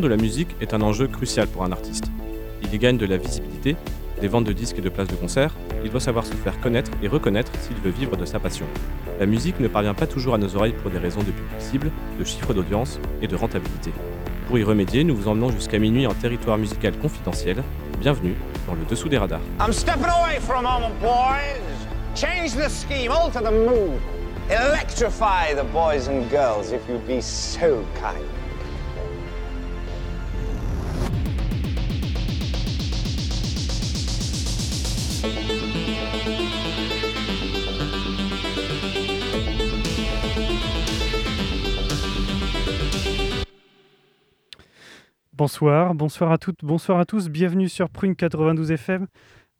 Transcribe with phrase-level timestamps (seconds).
[0.00, 2.04] de la musique est un enjeu crucial pour un artiste.
[2.62, 3.76] Il y gagne de la visibilité,
[4.20, 5.54] des ventes de disques et de places de concert,
[5.84, 8.66] il doit savoir se faire connaître et reconnaître s'il veut vivre de sa passion.
[9.20, 11.90] La musique ne parvient pas toujours à nos oreilles pour des raisons de public cible,
[12.18, 13.92] de chiffre d'audience et de rentabilité.
[14.46, 17.62] Pour y remédier, nous vous emmenons jusqu'à minuit en territoire musical confidentiel.
[18.00, 18.34] Bienvenue
[18.66, 19.40] dans le dessous des radars.
[19.60, 20.38] I'm stepping away
[21.00, 21.60] boys.
[22.14, 24.00] Change the scheme, alter the mood.
[24.50, 28.37] Electrify the boys and girls if you'd be so kind.
[45.38, 49.06] Bonsoir, bonsoir à toutes, bonsoir à tous, bienvenue sur Prune 92 FM.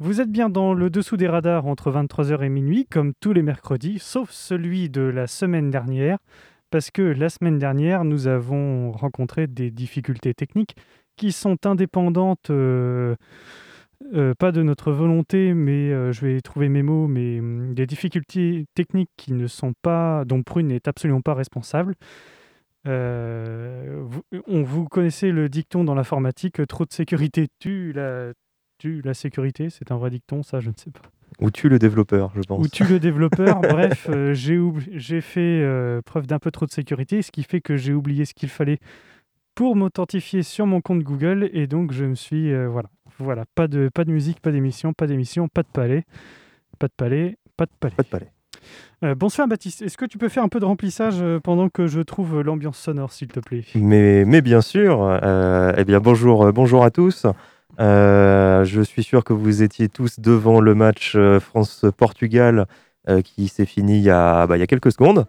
[0.00, 3.42] Vous êtes bien dans le dessous des radars entre 23h et minuit, comme tous les
[3.42, 6.18] mercredis, sauf celui de la semaine dernière,
[6.72, 10.74] parce que la semaine dernière, nous avons rencontré des difficultés techniques
[11.16, 13.14] qui sont indépendantes, euh,
[14.14, 17.86] euh, pas de notre volonté, mais euh, je vais trouver mes mots, mais hum, des
[17.86, 21.94] difficultés techniques qui ne sont pas, dont Prune n'est absolument pas responsable.
[22.88, 28.32] Euh, vous, on, vous connaissez le dicton dans l'informatique, trop de sécurité tue la,
[28.78, 31.02] tue la sécurité, c'est un vrai dicton, ça je ne sais pas.
[31.40, 32.64] Ou tue le développeur, je pense.
[32.64, 37.22] Ou tue le développeur, bref, euh, j'ai fait euh, preuve d'un peu trop de sécurité,
[37.22, 38.78] ce qui fait que j'ai oublié ce qu'il fallait
[39.54, 43.68] pour m'authentifier sur mon compte Google, et donc je me suis, euh, voilà, voilà, pas
[43.68, 46.04] de, pas de musique, pas d'émission, pas d'émission, pas de palais,
[46.78, 47.94] pas de palais, pas de palais.
[47.96, 48.32] Pas de palais.
[49.04, 51.86] Euh, bonsoir Baptiste, est-ce que tu peux faire un peu de remplissage euh, pendant que
[51.86, 53.62] je trouve l'ambiance sonore, s'il te plaît?
[53.76, 57.26] Mais, mais bien sûr, euh, eh bien bonjour, bonjour à tous.
[57.78, 62.66] Je suis sûr que vous étiez tous devant le match France-Portugal
[63.24, 65.26] qui s'est fini il y, a, bah, quelques secondes.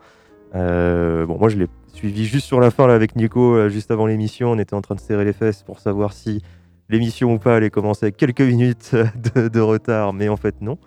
[0.53, 4.51] Bon, moi je l'ai suivi juste sur la fin avec Nico, juste avant l'émission.
[4.51, 6.41] On était en train de serrer les fesses pour savoir si
[6.89, 8.95] l'émission ou pas allait commencer avec quelques minutes
[9.35, 10.79] de retard, mais en fait non.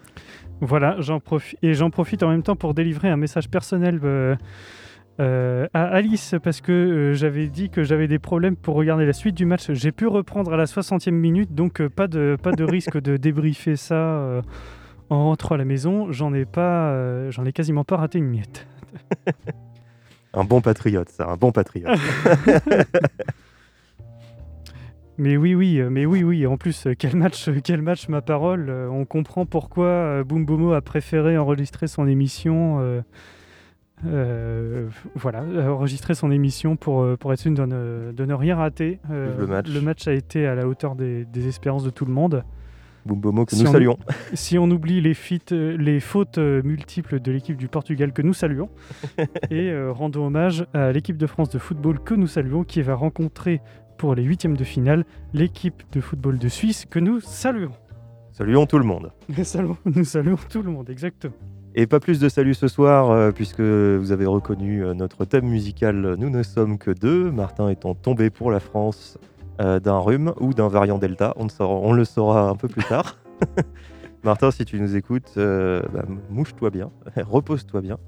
[0.64, 4.36] Voilà, j'en profi- et j'en profite en même temps pour délivrer un message personnel euh,
[5.18, 9.12] euh, à Alice parce que euh, j'avais dit que j'avais des problèmes pour regarder la
[9.12, 9.72] suite du match.
[9.72, 13.74] J'ai pu reprendre à la 60e minute, donc pas, de, pas de risque de débriefer
[13.74, 14.42] ça
[15.10, 16.12] en rentrant à la maison.
[16.12, 18.66] J'en ai pas, j'en ai quasiment pas raté une miette.
[20.34, 21.90] Un bon patriote, ça, un bon patriote.
[25.22, 26.46] Mais oui, oui, euh, mais oui, oui.
[26.48, 28.68] En plus, euh, quel match, euh, quel match, ma parole.
[28.90, 32.80] On comprend pourquoi Boom Bomo a préféré enregistrer son émission.
[32.80, 33.02] euh,
[34.04, 38.98] euh, voilà, enregistrer son émission pour, pour être sûr de ne, de ne rien rater.
[39.12, 40.08] Euh, le match.
[40.08, 42.42] a été à la hauteur des, des espérances de tout le monde.
[43.06, 43.98] Boumbomo que Si nous on- saluons.
[44.34, 45.12] Si on oublie les,
[45.52, 48.70] euh, les fautes multiples de l'équipe du Portugal que nous saluons,
[49.50, 53.60] et rendons hommage à l'équipe de France de football que nous saluons, qui va rencontrer
[54.02, 57.70] pour les huitièmes de finale l'équipe de football de Suisse que nous saluons.
[58.32, 59.12] Saluons tout le monde.
[59.28, 61.34] Nous saluons, nous saluons tout le monde, exactement.
[61.76, 65.46] Et pas plus de salut ce soir, euh, puisque vous avez reconnu euh, notre thème
[65.46, 69.18] musical Nous ne sommes que deux, Martin étant tombé pour la France
[69.60, 72.66] euh, d'un rhume ou d'un variant Delta, on, ne saura- on le saura un peu
[72.66, 73.18] plus tard.
[74.24, 77.98] Martin, si tu nous écoutes, euh, bah, mouche-toi bien, repose-toi bien.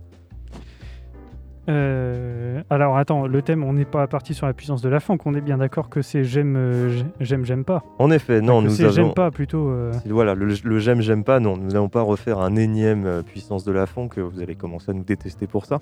[1.69, 5.19] Euh, alors attends, le thème, on n'est pas parti sur la puissance de la funk,
[5.25, 7.83] on est bien d'accord que c'est j'aime, euh, j'ai- j'aime, j'aime pas.
[7.99, 8.93] En effet, non, Que nous c'est avons...
[8.93, 9.69] j'aime pas plutôt.
[9.71, 13.65] euh, Voilà, le, le j'aime, j'aime pas, non, nous n'allons pas refaire un énième puissance
[13.65, 15.81] de la que vous allez commencer à nous détester pour ça.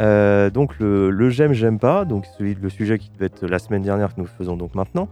[0.00, 3.58] Euh, donc le, le j'aime, j'aime pas, donc celui, le sujet qui devait être la
[3.58, 5.08] semaine dernière que nous faisons donc maintenant.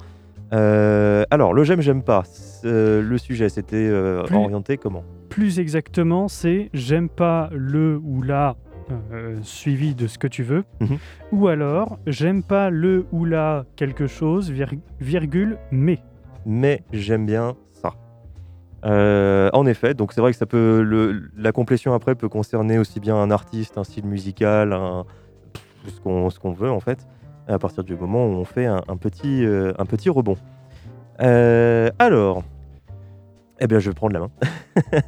[0.52, 2.24] Alors le j'aime, j'aime pas,
[2.64, 3.90] le sujet c'était
[4.34, 5.04] orienté comment?
[5.28, 8.56] Plus exactement, c'est j'aime pas le ou la
[9.12, 10.98] euh, suivi de ce que tu veux, Mhm.
[11.32, 15.98] ou alors j'aime pas le ou la quelque chose, vir- virgule, mais.
[16.46, 17.92] mais j'aime bien ça.
[18.84, 22.78] Euh, en effet, donc c'est vrai que ça peut le- la complétion après peut concerner
[22.78, 25.04] aussi bien un artiste, un style musical, un,
[25.86, 27.06] ce qu'on veut en fait,
[27.46, 30.36] à partir du moment où on fait un, un petit, euh, un petit rebond.
[31.98, 32.42] Alors,
[33.60, 34.30] eh bien, je vais prendre la main.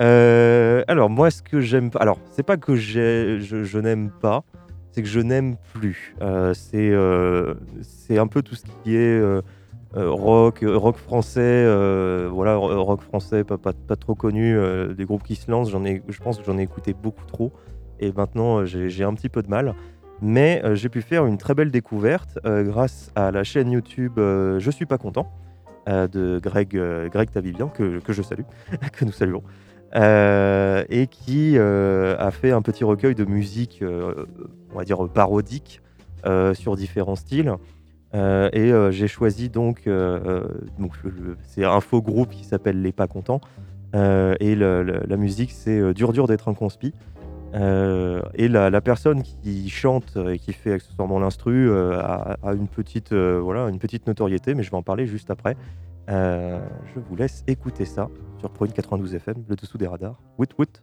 [0.00, 4.44] Euh, alors, moi, ce que j'aime pas, alors, c'est pas que je, n'aime pas,
[4.92, 6.14] c'est que je n'aime plus.
[6.22, 9.22] Euh, c'est euh, c'est un peu tout ce qui est
[9.94, 11.66] rock, rock français,
[12.30, 13.58] voilà, ro- rock français pas,
[13.96, 14.56] trop connu,
[14.96, 17.52] des groupes qui se lancent, ai, je pense que j'en ai écouté beaucoup trop,
[18.00, 19.74] et maintenant j'ai un petit peu de mal.
[20.24, 24.86] Mais j'ai pu faire une très belle découverte grâce à la chaîne YouTube Je suis
[24.86, 25.30] pas content
[25.86, 26.80] de Greg,
[27.10, 28.44] Greg Tavibian, que, que je salue,
[28.92, 29.42] que nous saluons,
[29.94, 34.26] et qui euh, a fait un petit recueil de musique, euh,
[34.72, 35.80] on va dire parodique,
[36.26, 37.54] euh, sur différents styles.
[38.14, 40.44] Euh, et euh, j'ai choisi donc, euh,
[41.42, 43.40] c'est un faux groupe qui s'appelle Les Pas Contents.
[43.94, 46.92] et la musique, c'est euh, Dur Dur d'être un conspi.
[47.54, 53.12] Euh, et la, personne qui chante et qui fait accessoirement l'instru euh, a, une, petite,
[53.12, 55.56] euh, voilà, une petite notoriété, mais je vais en parler juste après.
[56.08, 58.08] Je vous laisse écouter ça
[58.38, 60.20] sur Prune 92 FM, le dessous des radars.
[60.38, 60.82] Woot woot.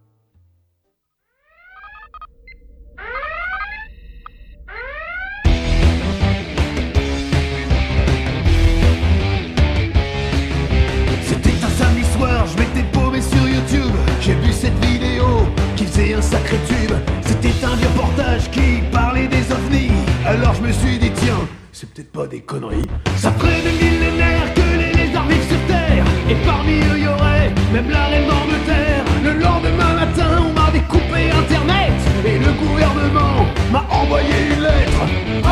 [16.00, 16.96] Un sacré tube.
[17.26, 19.92] C'était un vieux portage qui parlait des ovnis.
[20.26, 21.42] Alors je me suis dit, tiens,
[21.72, 22.88] c'est peut-être pas des conneries.
[23.18, 26.06] Ça ferait des millénaires que les lézards vivent sur Terre.
[26.30, 29.04] Et parmi eux, y aurait même la reine d'Angleterre.
[29.24, 31.94] Le lendemain matin, on m'a découpé Internet.
[32.26, 35.02] Et le gouvernement m'a envoyé une lettre.
[35.44, 35.52] Oh, oh,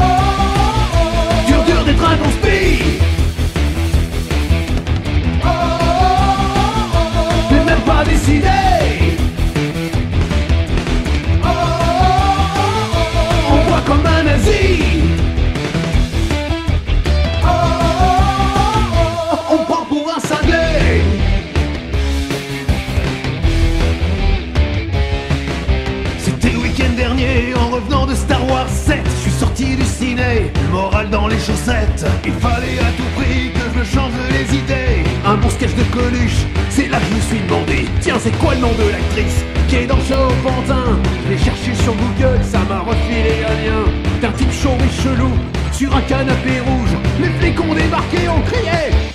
[0.00, 0.06] oh,
[0.94, 1.46] oh.
[1.48, 2.82] Dur, dur d'être un conspi.
[7.50, 8.57] mais même pas décidé.
[31.10, 32.04] Dans les chaussettes.
[32.24, 35.07] Il fallait à tout prix que je me change les idées.
[35.28, 38.54] Un bon sketch de Coluche, c'est là que je me suis demandé, tiens, c'est quoi
[38.54, 40.98] le nom de l'actrice qui est dans show Pantin?
[41.28, 43.84] L'ai cherché sur Google, ça m'a refilé un lien.
[44.22, 45.28] D'un type chaud et chelou
[45.70, 46.96] sur un canapé rouge.
[47.20, 49.07] Les flics ont débarqué, on criait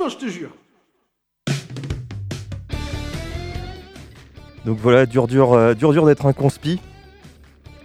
[0.00, 0.50] franchement je te jure
[4.66, 6.80] Donc voilà, dur dur, euh, dur, dur d'être un conspi.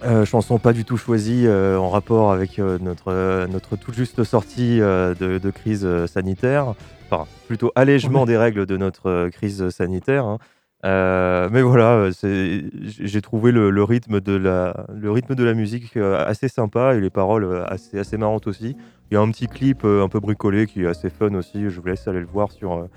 [0.04, 3.94] Euh, chanson pas du tout choisie euh, en rapport avec euh, notre, euh, notre toute
[3.94, 6.74] juste sortie euh, de, de crise sanitaire.
[7.10, 8.26] Enfin, plutôt allègement Ouais.
[8.26, 10.24] des règles de notre euh, crise sanitaire.
[10.26, 10.38] hein.
[10.84, 15.96] Euh, mais voilà, euh, j'ai trouvé le, rythme de la, le rythme de la musique
[15.96, 18.76] euh, assez sympa et les paroles assez, assez marrantes aussi.
[19.10, 21.70] Il y a un petit clip un peu bricolé qui est assez fun aussi.
[21.70, 22.88] Je vous laisse aller le voir sur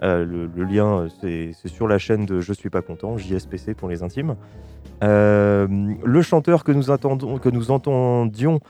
[0.00, 1.08] le, lien.
[1.20, 4.36] C'est sur la chaîne de Je suis pas content, JSPC pour les intimes.
[5.02, 8.60] Le chanteur que nous, que nous entendions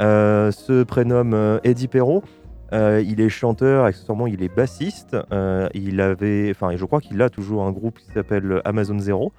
[0.00, 2.24] se prénomme Eddie Perrault.
[2.72, 5.16] Euh, il est chanteur, accessoirement il est bassiste.
[5.32, 9.32] Euh, il avait, enfin, je crois qu'il a toujours un groupe qui s'appelle Amazon Zero,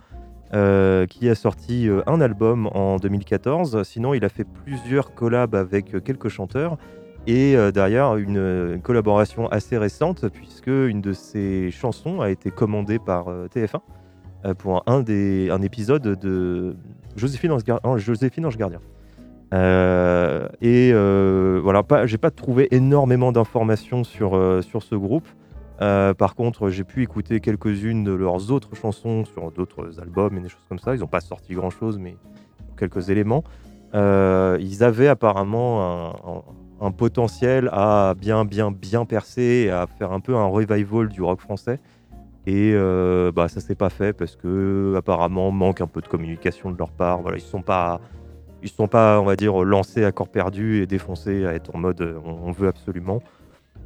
[0.53, 3.83] euh, qui a sorti un album en 2014.
[3.83, 6.77] Sinon, il a fait plusieurs collabs avec quelques chanteurs.
[7.29, 13.27] Et derrière, une, collaboration assez récente, puisque une de ses chansons a été commandée par
[13.27, 13.81] euh, TF1
[14.45, 15.03] euh, pour un,
[15.61, 16.75] épisode de
[17.15, 18.79] Joséphine Ange- Joséphine Ange Gardien.
[19.53, 25.27] Euh, et euh, voilà, pas, j'ai pas trouvé énormément d'informations sur, euh, sur ce groupe.
[25.79, 30.49] Par contre, j'ai pu écouter quelques-unes de leurs autres chansons sur d'autres albums et des
[30.49, 30.95] choses comme ça.
[30.95, 32.17] Ils n'ont pas sorti grand-chose, mais
[32.77, 33.43] quelques éléments.
[33.93, 36.43] Ils avaient apparemment
[36.81, 41.21] un, potentiel à bien, bien, bien percer et à faire un peu un revival du
[41.21, 41.79] rock français.
[42.47, 42.73] Et
[43.35, 46.89] bah, ça s'est pas fait parce que apparemment manque un peu de communication de leur
[46.89, 47.21] part.
[47.21, 48.01] Voilà, ils sont pas,
[48.63, 51.79] ils sont pas, on va dire, lancés à corps perdu et défoncés à être en
[51.79, 53.21] mode euh, on, on veut absolument.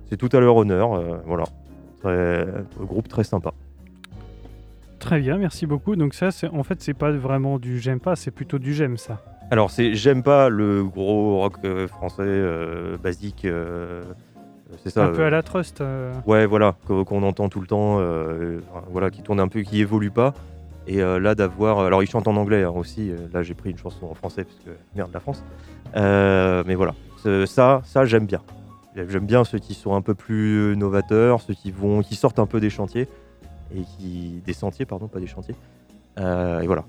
[0.10, 0.94] C'est tout à leur honneur.
[0.94, 1.44] euh, voilà,
[2.02, 2.48] très,
[2.80, 3.52] groupe très sympa.
[5.00, 5.96] Très bien, merci beaucoup.
[5.96, 9.20] Donc ça, en fait, c'est pas vraiment du j'aime pas, c'est plutôt du j'aime ça.
[9.50, 13.44] Alors, c'est j'aime pas le gros rock euh, français euh, basique.
[13.46, 14.04] euh,
[14.84, 15.06] c'est ça.
[15.06, 15.82] Un peu euh, à la Trust.
[15.82, 18.60] euh, Ouais, voilà, qu'o- qu'on entend tout le temps, euh,
[18.92, 20.34] voilà, qui tourne un peu, qui évolue pas.
[20.88, 21.80] Et euh, là, d'avoir.
[21.80, 23.12] Alors, il chante en anglais hein, aussi.
[23.12, 25.44] euh, Là, j'ai pris une chanson en français, parce que merde, la France.
[25.96, 26.96] Euh, mais voilà,
[27.46, 28.42] ça, ça j'aime bien.
[28.96, 32.46] J'aime bien ceux qui sont un peu plus novateurs, ceux qui vont, qui sortent un
[32.46, 33.08] peu des chantiers
[33.74, 35.56] et qui des sentiers, pardon, pas des chantiers.
[36.20, 36.84] Euh, et voilà,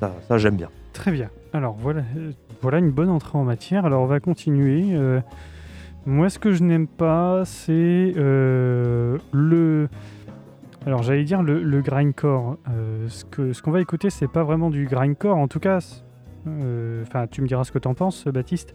[0.00, 0.70] ça, ça, j'aime bien.
[0.94, 1.28] Très bien.
[1.52, 2.32] Alors voilà, euh,
[2.62, 3.84] voilà une bonne entrée en matière.
[3.84, 4.94] Alors on va continuer.
[4.94, 5.20] Euh,
[6.06, 9.88] moi, ce que je n'aime pas, c'est euh, le.
[10.88, 12.56] Alors j'allais dire le, le grindcore.
[12.70, 15.36] Euh, ce qu'on va écouter, c'est pas vraiment du grindcore.
[15.36, 15.80] En tout cas,
[16.46, 18.74] euh, enfin, tu me diras ce que t'en penses, Baptiste.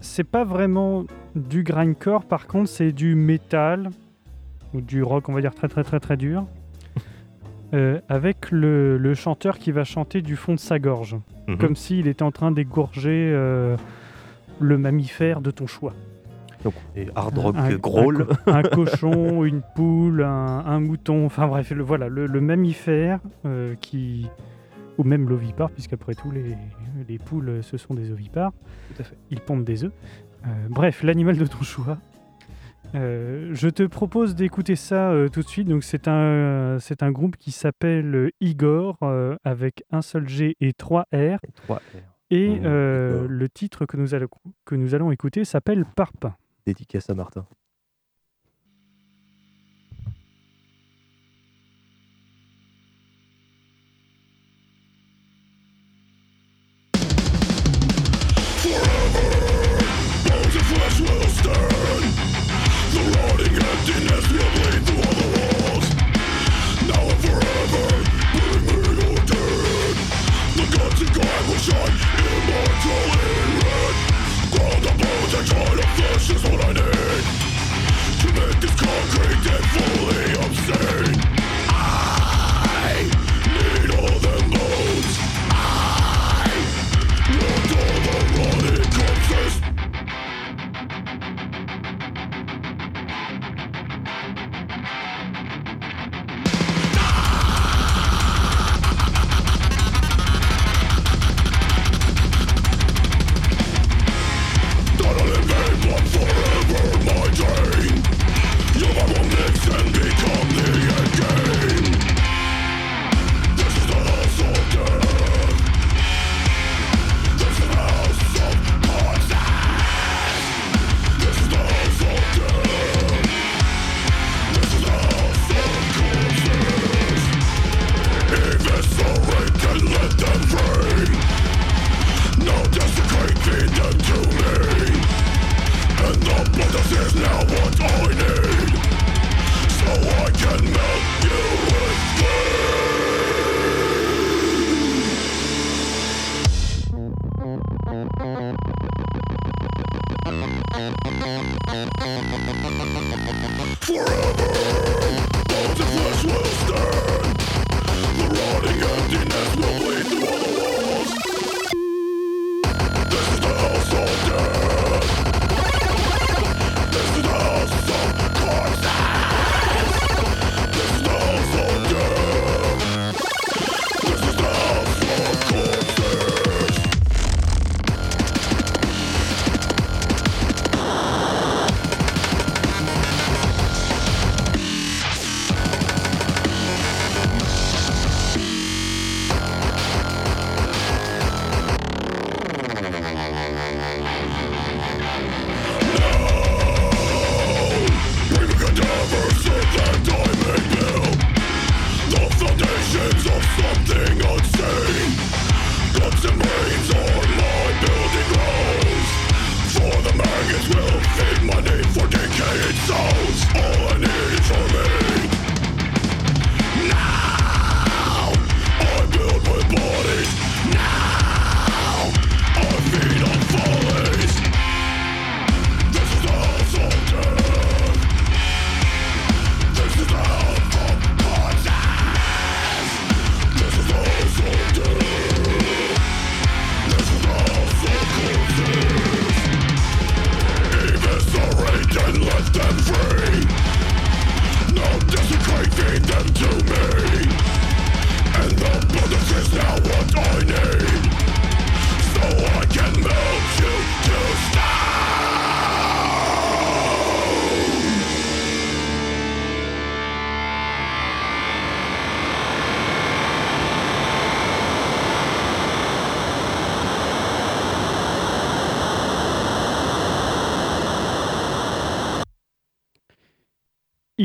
[0.00, 1.04] C'est pas vraiment
[1.36, 2.24] du grindcore.
[2.24, 3.90] Par contre, c'est du métal
[4.72, 6.46] ou du rock, on va dire très très très très dur.
[7.74, 11.16] Euh, avec le, le chanteur qui va chanter du fond de sa gorge
[11.48, 11.56] Mhm.
[11.56, 13.32] comme s'il était en train d'égorger
[14.60, 15.94] le mammifère de ton choix.
[16.64, 18.22] Donc, et hard rock Un- growl.
[18.22, 22.40] Un, co- un cochon, une poule, un, un mouton, enfin bref, le, voilà, le, le
[22.40, 24.28] mammifère euh, qui.
[24.98, 26.54] Ou même l'ovipare, puisqu'après tout, les,
[27.08, 28.52] les poules, ce sont des ovipares.
[28.94, 29.16] Tout à fait.
[29.30, 29.92] Ils pondent des œufs.
[30.46, 31.96] Euh, bref, l'animal de ton choix.
[32.94, 35.66] Euh, je te propose d'écouter ça euh, tout de suite.
[35.68, 40.74] Donc c'est un, c'est un groupe qui s'appelle Igor euh, avec un seul G et
[40.74, 41.16] trois R.
[41.42, 41.80] Et trois R.
[42.30, 44.28] Et Mmh, euh, le titre que nous allons,
[44.64, 46.34] que nous allons écouter s'appelle Parpin.
[46.66, 47.08] Dédicace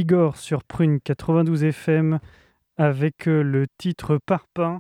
[0.08, 2.20] Igor sur Prune 92 FM
[2.78, 4.80] avec euh, le titre Parpaing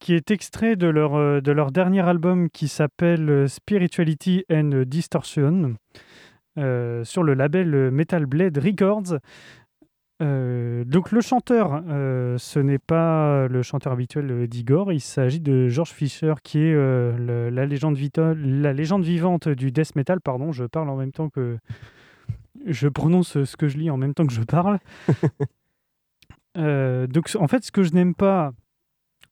[0.00, 1.40] qui est extrait de leur, euh,
[1.70, 5.76] dernier album qui s'appelle euh, Spirituality and Distortion
[6.56, 9.18] sur le label Metal Blade Records.
[10.20, 11.82] Donc le chanteur,
[12.36, 17.64] ce n'est pas le chanteur habituel d'Igor, il s'agit de George Fisher qui est la,
[17.64, 20.20] légende vita- la légende vivante du death metal.
[20.20, 21.56] Pardon, je parle en même temps que
[22.66, 24.78] je prononce ce que je lis en même temps que je parle.
[26.56, 28.52] Euh, donc en fait, ce que je n'aime pas,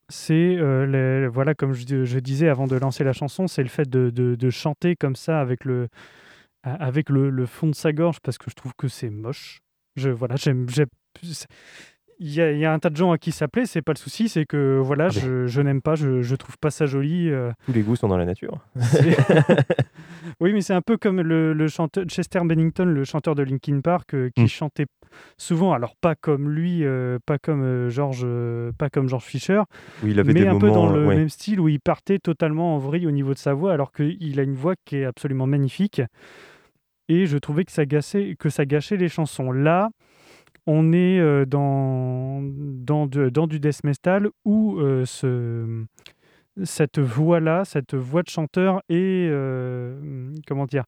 [0.08, 3.88] c'est euh, voilà, comme je, je disais avant de lancer la chanson, c'est le fait
[3.90, 5.88] de, de- de chanter comme ça avec le
[6.62, 9.60] avec le, le fond de sa gorge parce que je trouve que c'est moche.
[9.96, 10.66] Je voilà, j'aime
[12.20, 13.82] il y, a, il y a un tas de gens à qui ça plaît, c'est
[13.82, 16.70] pas le souci, c'est que voilà, Ah, je, je n'aime pas, je, je trouve pas
[16.70, 17.30] ça joli.
[17.30, 18.58] euh, Tous les goûts sont dans la nature.
[20.40, 23.80] oui, mais c'est un peu comme le, le chanteur Chester Bennington, le chanteur de Linkin
[23.80, 24.48] Park, euh, qui Mm.
[24.48, 24.86] chantait
[25.36, 28.26] souvent, alors pas comme lui, euh, pas comme George,
[28.78, 29.62] pas comme George Fisher,
[30.02, 30.58] Oui, il avait mais des un moments.
[30.60, 31.16] peu dans le ouais.
[31.16, 34.38] même style où il partait totalement en vrille au niveau de sa voix, alors qu'il
[34.38, 36.02] a une voix qui est absolument magnifique.
[37.08, 39.50] Et je trouvais que ça, gâchait, que ça gâchait les chansons.
[39.50, 39.88] Là,
[40.70, 45.84] on est euh, dans, dans, de- dans du death metal où euh, ce,
[46.62, 50.84] cette voix-là, cette voix de chanteur est, euh, comment dire,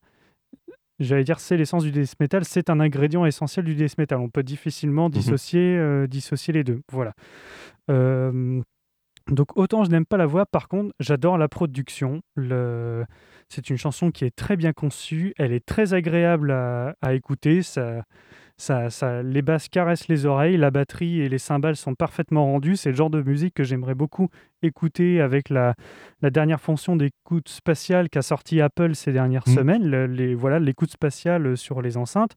[0.98, 4.18] j'allais dire c'est l'essence du death metal, c'est un ingrédient essentiel du death metal.
[4.18, 6.80] On peut difficilement dissocier, euh, dissocier les deux.
[6.92, 7.14] Voilà.
[7.90, 8.60] Euh,
[9.30, 12.20] donc autant je n'aime pas la voix, par contre j'adore la production.
[12.34, 13.04] Le...
[13.48, 17.62] C'est une chanson qui est très bien conçue, elle est très agréable à, à écouter,
[17.62, 18.02] ça,
[18.60, 22.76] ça, ça, les basses caressent les oreilles, la batterie et les cymbales sont parfaitement rendues.
[22.76, 24.28] C'est le genre de musique que j'aimerais beaucoup
[24.62, 25.74] écouter avec la,
[26.20, 29.54] la dernière fonction d'écoute spatiale qu'a sorti Apple ces dernières Mm.
[29.54, 29.86] semaines.
[29.90, 32.36] Le- les, voilà l'écoute spatiale sur les enceintes,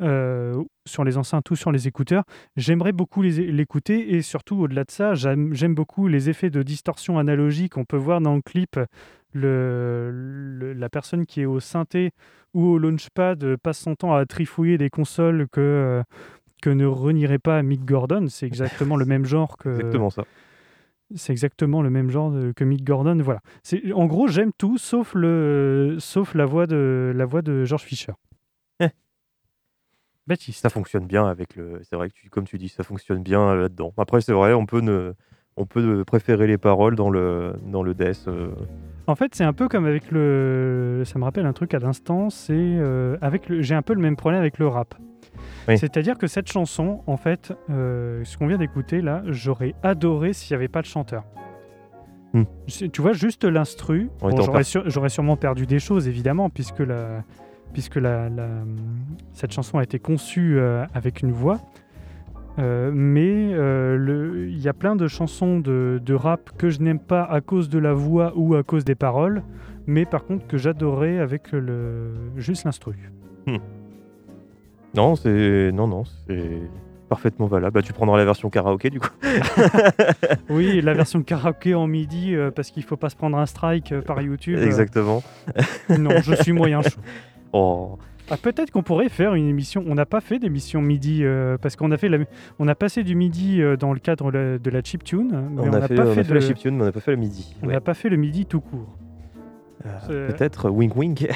[0.00, 2.24] euh, sur les enceintes ou sur les écouteurs.
[2.56, 6.62] J'aimerais beaucoup les- l'écouter et surtout au-delà de ça, j'aime j'aime beaucoup les effets de
[6.62, 8.78] distorsion analogique qu'on peut voir dans le clip.
[9.32, 12.10] Le, le- la personne qui est au synthé
[12.54, 16.02] ou au launchpad passe son temps à trifouiller des consoles que, euh,
[16.62, 18.26] que ne renierait pas Mick Gordon.
[18.28, 20.24] C'est exactement le même genre que Exactement ça.
[21.14, 23.18] c'est exactement le même genre de- que Mick Gordon.
[23.22, 23.40] Voilà.
[23.62, 27.82] C'est en gros j'aime tout sauf le sauf la voix de la voix de George
[27.84, 28.12] Fisher.
[28.80, 28.88] Eh.
[30.26, 30.60] Baptiste.
[30.62, 31.80] Ça fonctionne bien avec le.
[31.82, 33.92] C'est vrai que, tu, comme tu dis, ça fonctionne bien euh, là-dedans.
[33.96, 35.12] Après, c'est vrai, on peut, ne...
[35.56, 38.26] on peut préférer les paroles dans le, dans le death.
[38.28, 38.50] euh,
[39.10, 41.02] En fait, c'est un peu comme avec le.
[41.04, 42.30] Ça me rappelle un truc à l'instant.
[42.30, 43.60] C'est euh, avec le.
[43.60, 44.94] J'ai un peu le même problème avec le rap.
[45.68, 45.76] Oui.
[45.76, 50.54] C'est-à-dire que cette chanson, en fait, euh, ce qu'on vient d'écouter là, j'aurais adoré s'il
[50.54, 51.24] n'y avait pas de chanteur.
[52.32, 52.44] Hmm.
[52.68, 54.10] Tu vois, juste l'instru.
[54.20, 54.30] Bon,
[54.86, 57.24] j'aurais, sûrement perdu des choses, évidemment, puisque la,
[57.72, 58.62] puisque la, la-
[59.32, 61.58] cette chanson a été conçue euh, avec une voix.
[62.58, 66.98] Euh, mais euh, il y a plein de chansons de, de rap que je n'aime
[66.98, 69.42] pas à cause de la voix ou à cause des paroles,
[69.86, 73.10] mais par contre que j'adorais avec le juste l'instru.
[74.94, 75.70] Non, c'est.
[75.72, 76.60] Non, non, c'est
[77.08, 77.74] parfaitement valable.
[77.74, 79.10] Bah, tu prendras la version karaoké du coup.
[80.48, 84.00] Oui, la version karaoké en midi euh, parce qu'il faut pas se prendre un strike
[84.00, 84.58] par YouTube.
[84.58, 85.22] Exactement.
[85.88, 87.00] non, je suis moyen chaud.
[87.52, 87.98] Oh.
[88.30, 89.84] Ah, peut-être qu'on pourrait faire une émission.
[89.88, 92.18] On n'a pas fait d'émission midi euh, parce qu'on a fait la...
[92.58, 95.72] on a passé du midi euh, dans le cadre la- de la chiptune, mais On,
[95.72, 96.34] a n'a fait, pas on a fait, fait de...
[96.34, 97.56] la chiptune, mais on n'a pas fait le midi.
[97.62, 97.72] on Ouais.
[97.74, 98.96] n'a pas fait le midi tout court.
[99.86, 101.26] Euh, c'est- Peut-être wink wink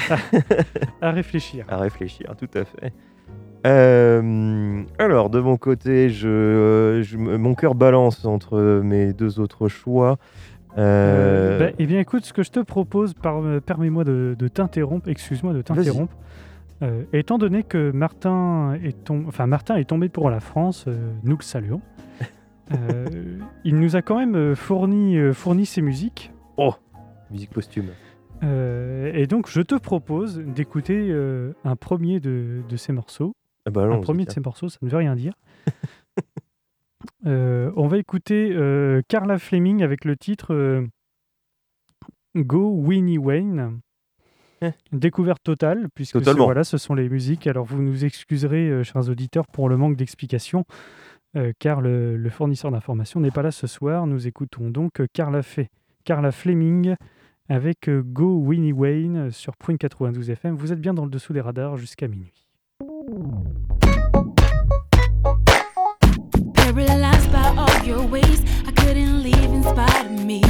[1.01, 1.65] À réfléchir.
[1.67, 2.93] à réfléchir, tout à fait.
[3.65, 10.17] Euh, alors, de mon côté, je, mon cœur balance entre mes deux autres choix.
[10.77, 15.07] Euh, bah, eh bien, écoute, ce que je te propose, par- permets-moi de, de t'interrompre,
[15.09, 16.13] excuse-moi de t'interrompre.
[16.81, 21.13] Euh, étant donné que Martin est, tom- enfin, Martin est tombé pour la France, euh,
[21.23, 21.81] nous le saluons.
[22.71, 26.31] Euh, il nous a quand même fourni, fourni ses musiques.
[27.29, 27.91] musique posthume.
[28.41, 31.11] Et donc, je te propose d'écouter
[31.63, 33.35] un premier de, de ces morceaux.
[33.67, 35.33] Ah bah, un premier de ces morceaux, ça ne veut rien dire.
[37.25, 38.57] On va écouter
[39.07, 40.83] Carla Fleming avec le titre
[42.35, 43.79] Go Winnie Wayne.
[44.61, 44.71] Eh.
[44.91, 47.45] Découverte totale, puisque ce, voilà, ce sont les musiques.
[47.47, 50.63] Alors vous nous excuserez, euh, chers auditeurs, pour le manque d'explications,
[51.35, 54.07] euh, car le, le fournisseur d'informations n'est pas là ce soir.
[54.07, 55.67] Nous écoutons donc Carla, Fe-
[56.05, 56.95] Carla Fleming
[57.49, 60.55] avec euh, Go Winnie Wayne sur Point 92 FM.
[60.55, 62.31] Vous êtes bien dans le dessous des radars jusqu'à minuit.
[67.85, 70.41] Your ways, I couldn't leave in spite of me.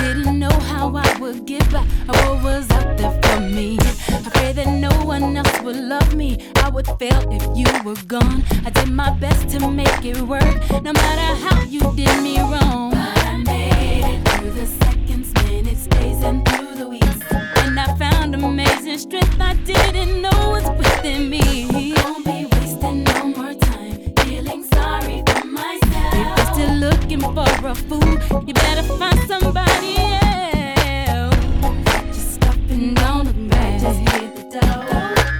[0.00, 3.78] Didn't know how I would get back or what was out there for me.
[4.08, 6.38] I pray that no one else would love me.
[6.56, 8.42] I would fail if you were gone.
[8.66, 10.42] I did my best to make it work,
[10.82, 12.90] no matter how you did me wrong.
[12.90, 17.20] But I made it through the seconds, minutes, days, and through the weeks.
[17.58, 21.94] And I found amazing strength I didn't know was within me.
[21.94, 24.01] Don't be wasting no more time
[26.62, 31.36] you're looking for a fool, you better find somebody else.
[32.14, 33.80] Just stop and don't look back.
[33.80, 35.31] Just hit the door.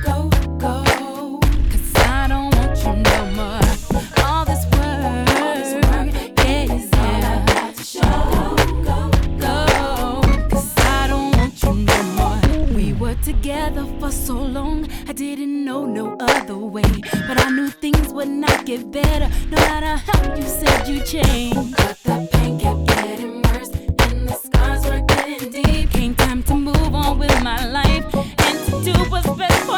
[13.32, 16.92] Together for so long, I didn't know no other way.
[17.26, 21.76] But I knew things would not get better, no matter how you said you changed.
[21.76, 23.70] But the pain kept getting worse,
[24.04, 25.90] and the scars were getting deep.
[25.90, 28.04] Came time to move on with my life
[28.46, 29.71] and to do what's best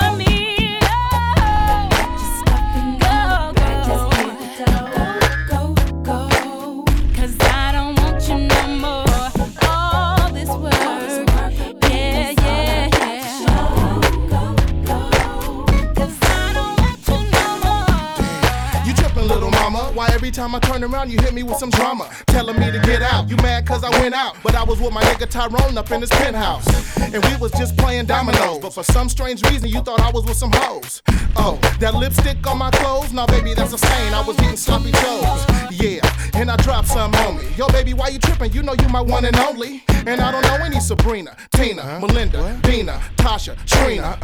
[20.24, 22.08] every time I turn around, you hit me with some drama?
[22.28, 23.28] Telling me to get out.
[23.28, 24.34] You mad cause I went out.
[24.42, 26.66] But I was with my nigga Tyrone up in his penthouse.
[26.98, 28.60] And we was just playing dominoes.
[28.60, 31.02] But for some strange reason, you thought I was with some hoes.
[31.36, 33.12] Oh, that lipstick on my clothes?
[33.12, 34.14] Nah, baby, that's a stain.
[34.14, 35.44] I was eating sloppy joes.
[35.70, 36.00] Yeah,
[36.32, 37.44] and I dropped some on me.
[37.58, 38.50] Yo, baby, why you trippin'?
[38.52, 39.84] You know you my one and only.
[40.06, 44.18] And I don't know any Sabrina, Tina, Melinda, Dina, Tasha, Trina.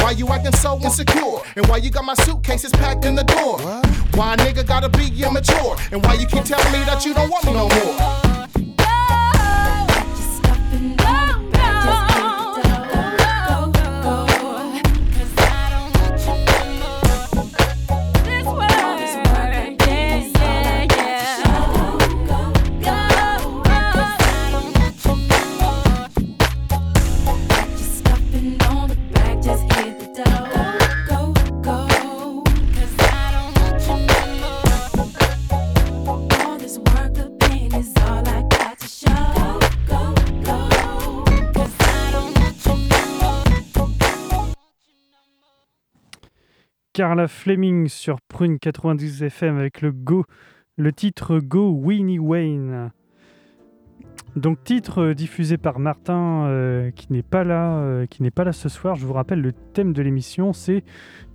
[0.00, 1.40] Why you acting so insecure?
[1.56, 3.58] And why you got my suitcases packed in the door?
[4.14, 5.76] Why a nigga gotta be immature?
[5.90, 8.37] And why you keep telling me that you don't want me no more?
[46.98, 50.24] Carla Fleming sur Prune 92 FM avec le Go,
[50.76, 52.90] le titre Go Winnie Wayne.
[54.34, 58.42] Donc titre euh, diffusé par Martin euh, qui n'est pas là, euh, qui n'est pas
[58.42, 58.96] là ce soir.
[58.96, 60.82] Je vous rappelle le thème de l'émission, c'est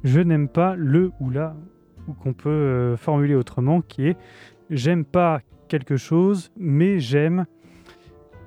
[0.03, 1.55] je n'aime pas le ou la
[2.09, 4.17] ou qu'on peut formuler autrement, qui est
[4.69, 7.45] j'aime pas quelque chose, mais j'aime.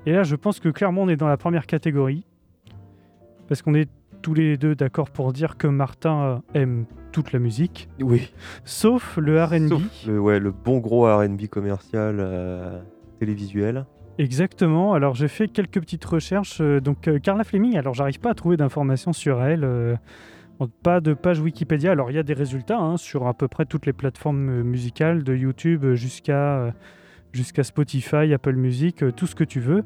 [0.05, 2.27] Et là, je pense que clairement on est dans la première catégorie
[3.47, 3.89] parce qu'on est
[4.21, 8.31] tous les deux d'accord pour dire que Martin aime toute la musique, Oui.
[8.65, 9.81] sauf le R&B.
[10.07, 12.79] Le, ouais, le bon gros RB commercial euh,
[13.19, 13.85] télévisuel.
[14.19, 14.93] Exactement.
[14.93, 16.59] Alors j'ai fait quelques petites recherches.
[16.61, 19.63] euh, donc euh, Carla Fleming, alors j'arrive pas à trouver d'informations sur elle.
[19.63, 19.95] euh,
[20.81, 21.91] pas de page Wikipédia.
[21.91, 25.23] Alors il y a des résultats hein, sur à peu près toutes les plateformes musicales,
[25.23, 26.73] de YouTube jusqu'à
[27.31, 29.83] jusqu'à Spotify, Apple Music, tout ce que tu veux.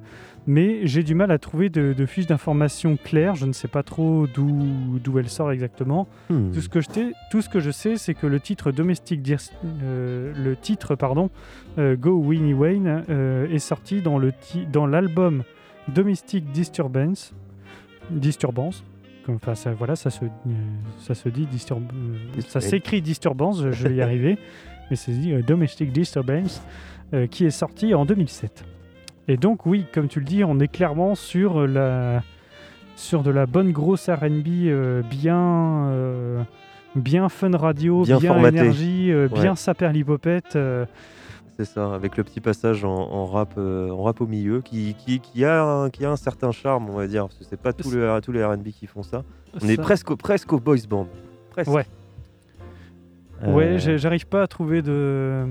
[0.48, 3.36] Mais j'ai du mal à trouver de, de fiches d'informations claires.
[3.36, 6.08] Je ne sais pas trop d'où d'où elle sort exactement.
[6.30, 6.52] Hmm.
[6.52, 9.22] Tout ce que je, sais- tout ce que je sais, c'est que le titre Domestic
[9.22, 9.52] Dis-
[9.84, 11.30] euh, le titre pardon,
[11.78, 14.34] euh, Go Winnie Wayne euh, est sorti dans le
[14.72, 15.44] dans l'album
[15.88, 17.34] Domestic Disturbance,
[18.10, 18.84] Disturbance.
[19.30, 20.30] Enfin, ça, voilà, ça se, euh,
[21.00, 21.84] ça se dit disturb,
[22.48, 24.40] ça s'écrit Disturbance, je, je vais y arriver,
[24.90, 26.64] mais c'est dit euh, Domestic Disturbance,
[27.14, 28.66] euh, qui est sorti en 2007.
[29.28, 32.24] Et donc oui, comme tu le dis, on est clairement sur la
[32.96, 36.42] sur de la bonne grosse R&B euh, bien euh,
[36.96, 39.56] bien fun radio, Bien bien, énergie, euh, bien Ouais.
[39.56, 40.56] saperlipopette.
[40.56, 40.86] euh,
[41.58, 45.20] C'est ça, avec le petit passage en, en rap, en rap au milieu, qui, qui,
[45.20, 47.72] qui, a un, qui a un certain charme, on va dire, parce que c'est pas
[47.74, 49.24] tous les, tous les R&B qui font ça.
[49.62, 51.08] On est presque, au- presque au boys band.
[51.52, 51.72] Presque.
[51.72, 51.86] Ouais.
[53.48, 55.46] Ouais, j'arrive pas à trouver de.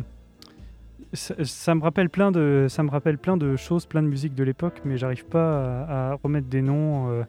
[1.12, 4.34] Ça, ça me rappelle plein de, ça me rappelle plein de choses, plein de musiques
[4.34, 7.10] de l'époque, mais j'arrive pas à, à remettre des noms.
[7.10, 7.24] euh.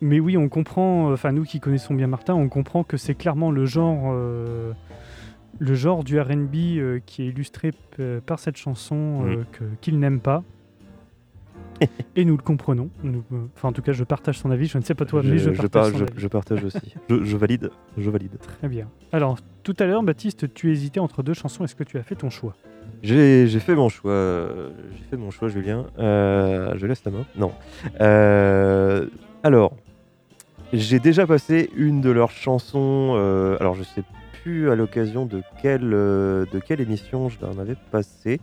[0.00, 1.10] Mais oui, on comprend.
[1.12, 4.72] Enfin, nous qui connaissons bien Martin, on comprend que c'est clairement le genre, euh,
[5.58, 7.72] le genre du R&B euh, qui est illustré
[8.26, 10.44] par cette chanson que- qu'il n'aime pas.
[12.16, 12.90] Et nous le comprenons.
[13.02, 14.66] Nous- euh, Enfin, en tout cas, je partage son avis.
[14.66, 16.12] Je ne sais pas toi, mais je, partage par- son je- avis.
[16.16, 16.94] je partage aussi.
[17.08, 18.38] je, valide, je valide.
[18.58, 18.88] Très bien.
[19.12, 21.64] Alors, tout à l'heure, Baptiste, tu hésitais entre deux chansons.
[21.64, 22.54] Est-ce que tu as fait ton choix?
[23.02, 24.10] J'ai fait mon choix.
[24.10, 25.86] euh, J'ai fait mon choix, Julien.
[25.98, 27.24] Euh, je laisse la main.
[27.36, 27.52] Non.
[28.00, 29.06] Euh,
[29.42, 29.74] alors,
[30.72, 33.14] j'ai déjà passé une de leurs chansons.
[33.60, 34.02] alors, je sais
[34.42, 38.40] plus à l'occasion de quelle, de quelle émission je l'en avais passé.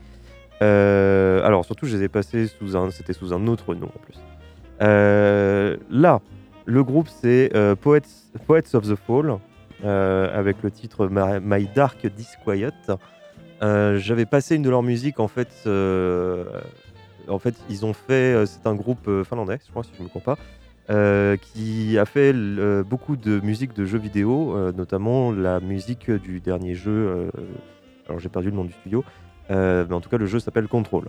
[0.61, 2.91] Euh, alors, surtout, je les ai passés sous un.
[2.91, 4.19] C'était sous un autre nom en plus.
[4.81, 6.21] Euh, là,
[6.65, 8.01] le groupe, c'est euh, Poets,
[8.73, 9.37] of the Fall,
[9.83, 12.71] euh, avec le titre My, Dark Disquiet.
[13.61, 15.49] J'avais passé une de leurs musiques, en fait.
[15.67, 18.45] en fait, ils ont fait.
[18.45, 21.37] C'est un groupe finlandais, je crois, si je ne me trompe pas.
[21.37, 22.33] qui a fait
[22.83, 27.29] beaucoup de musique de jeux vidéo, notamment la musique du dernier jeu.
[28.07, 29.03] alors j'ai perdu le nom du studio,
[29.49, 31.05] mais en tout cas le jeu s'appelle Control.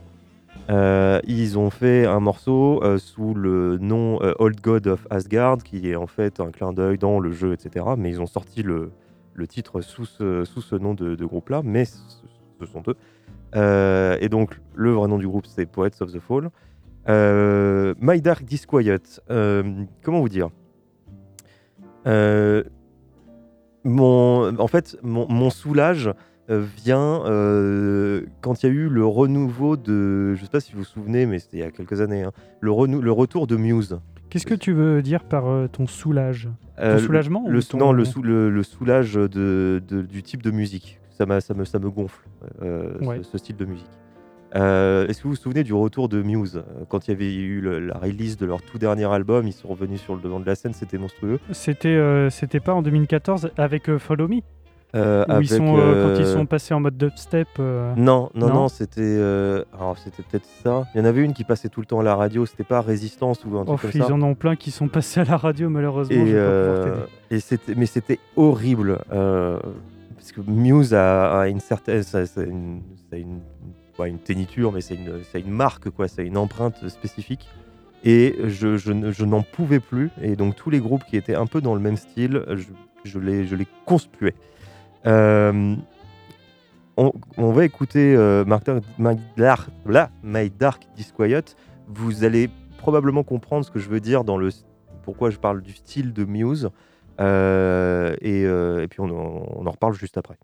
[0.69, 5.59] Euh, ils ont fait un morceau euh, sous le nom euh, Old God of Asgard,
[5.59, 7.85] qui est en fait un clin d'œil dans le jeu, etc.
[7.97, 8.91] Mais ils ont sorti le,
[9.49, 12.97] titre sous ce, nom de, groupe-là, mais ce, sont eux.
[13.55, 16.51] Euh, et donc, le vrai nom du groupe, c'est Poets of the Fall.
[17.09, 20.51] Euh, My Dark Disquiet, euh, comment vous dire?
[22.09, 22.65] Euh,
[23.85, 26.13] En fait, mon, soulage euh,
[26.49, 30.35] vient euh, quand il y a eu le renouveau de.
[30.35, 32.23] Je sais pas si vous vous souvenez, mais c'était il y a quelques années.
[32.23, 33.99] hein, le, renou- le retour de Muse.
[34.31, 36.49] Qu'est-ce que tu veux dire par euh, ton soulage?
[36.79, 40.23] Euh, Ton soulagement le, ou ton- Non, le, sou- le, le soulage de, de- du
[40.23, 40.99] type de musique.
[41.11, 42.27] Ça, ça, me, ça me gonfle,
[42.63, 43.21] euh, ce- Ouais.
[43.23, 43.87] ce, style de musique.
[44.55, 46.57] Euh, Est-ce que vous vous souvenez du retour de Muse?
[46.57, 49.53] Euh, Quand il y avait eu le- la release de leur tout dernier album, ils
[49.53, 51.39] sont revenus sur le devant de la scène, c'était monstrueux.
[51.53, 54.41] C'était euh, c'était pas en 2014 avec euh, Follow Me?
[54.97, 57.95] Euh, où ils avec, sont, euh, quand ils euh, sont passés en mode dubstep euh,
[57.97, 59.21] Non, non, Non non, c'était.
[59.79, 60.87] Alors, c'était peut-être ça.
[60.95, 62.81] Il y en avait une qui passait tout le temps à la radio, c'était pas
[62.81, 64.13] Résistance ou un truc Oh, comme ils ça.
[64.13, 66.17] en ont plein qui sont passés à la radio, malheureusement.
[67.31, 72.81] Et, c'était, mais c'était horrible parce que Muse a, a une certaine, ça, une,
[73.11, 73.41] ça une,
[73.97, 77.49] pas une téniture, mais c'est une, c'est une marque quoi, c'est une empreinte spécifique.
[78.05, 80.11] Et je, je n'en pouvais plus.
[80.23, 82.67] Et donc tous les groupes qui étaient un peu dans le même style, je,
[83.05, 84.35] je les, je les conspuais.
[85.07, 85.77] Euh,
[86.97, 88.45] on, va écouter euh,
[88.99, 91.45] My, Dark, Disquiet.
[91.89, 94.51] Vous allez probablement comprendre ce que je veux dire dans le
[95.03, 96.71] pourquoi je parle du style de Muse.
[97.21, 100.37] Euh, et, puis on, on en reparle juste après.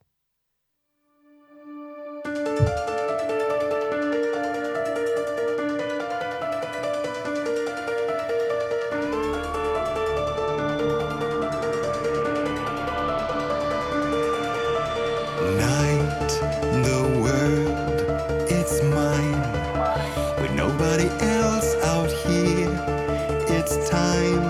[24.02, 24.44] Time,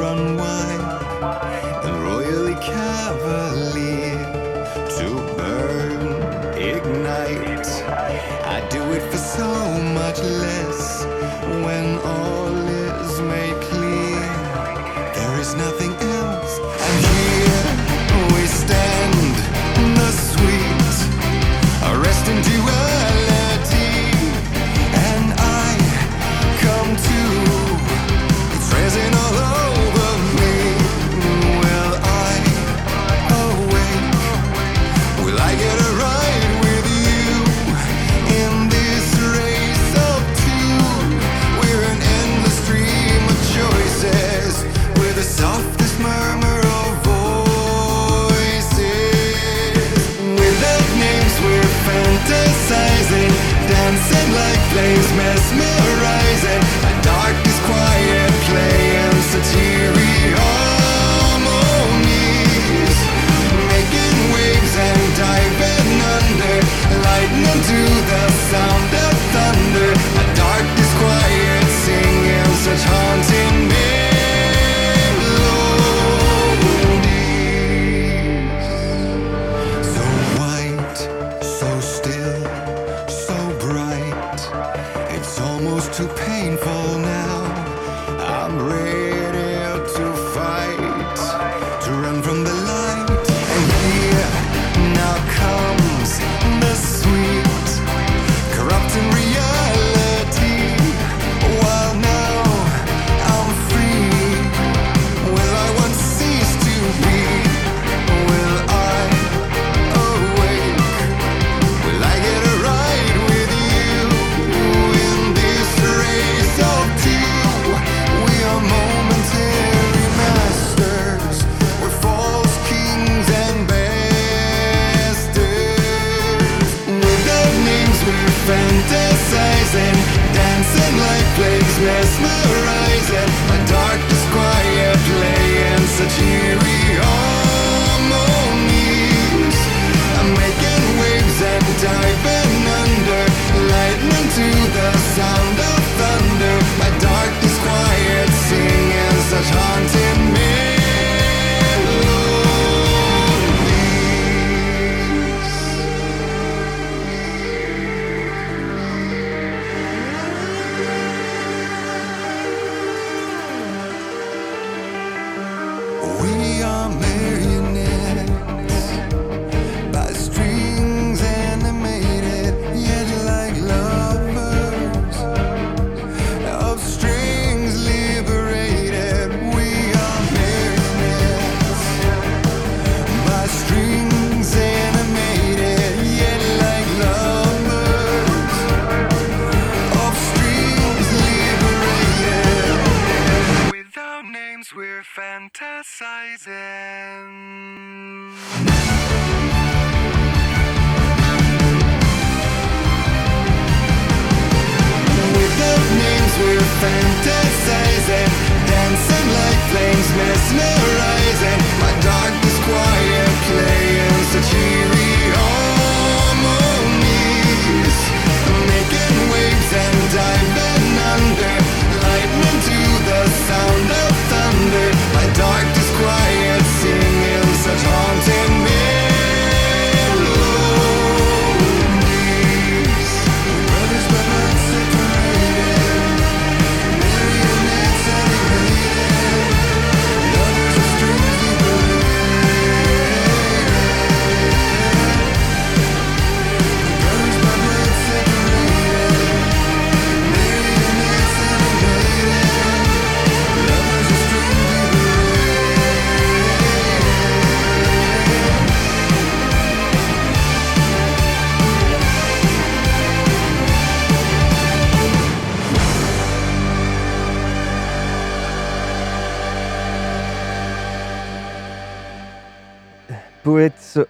[0.00, 1.02] run wild
[1.86, 4.22] and royally cavalier
[4.96, 6.02] to burn,
[6.74, 7.70] ignite.
[8.56, 9.50] I do it for so
[10.00, 10.82] much less
[11.64, 12.54] when all
[13.06, 14.28] is made clear.
[15.16, 15.91] There is nothing
[54.72, 56.62] place mesmerizing.
[56.88, 60.56] A darkness, is quiet playing satirical
[61.36, 62.98] harmonies.
[63.72, 66.58] Making waves and diving under
[67.04, 67.80] Lightning to
[68.10, 68.91] the sound.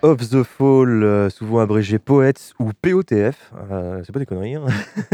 [0.03, 4.57] Of the Fall, euh, souvent abrégé Poets ou POTF, euh, c'est pas des conneries.
[4.57, 4.65] hein.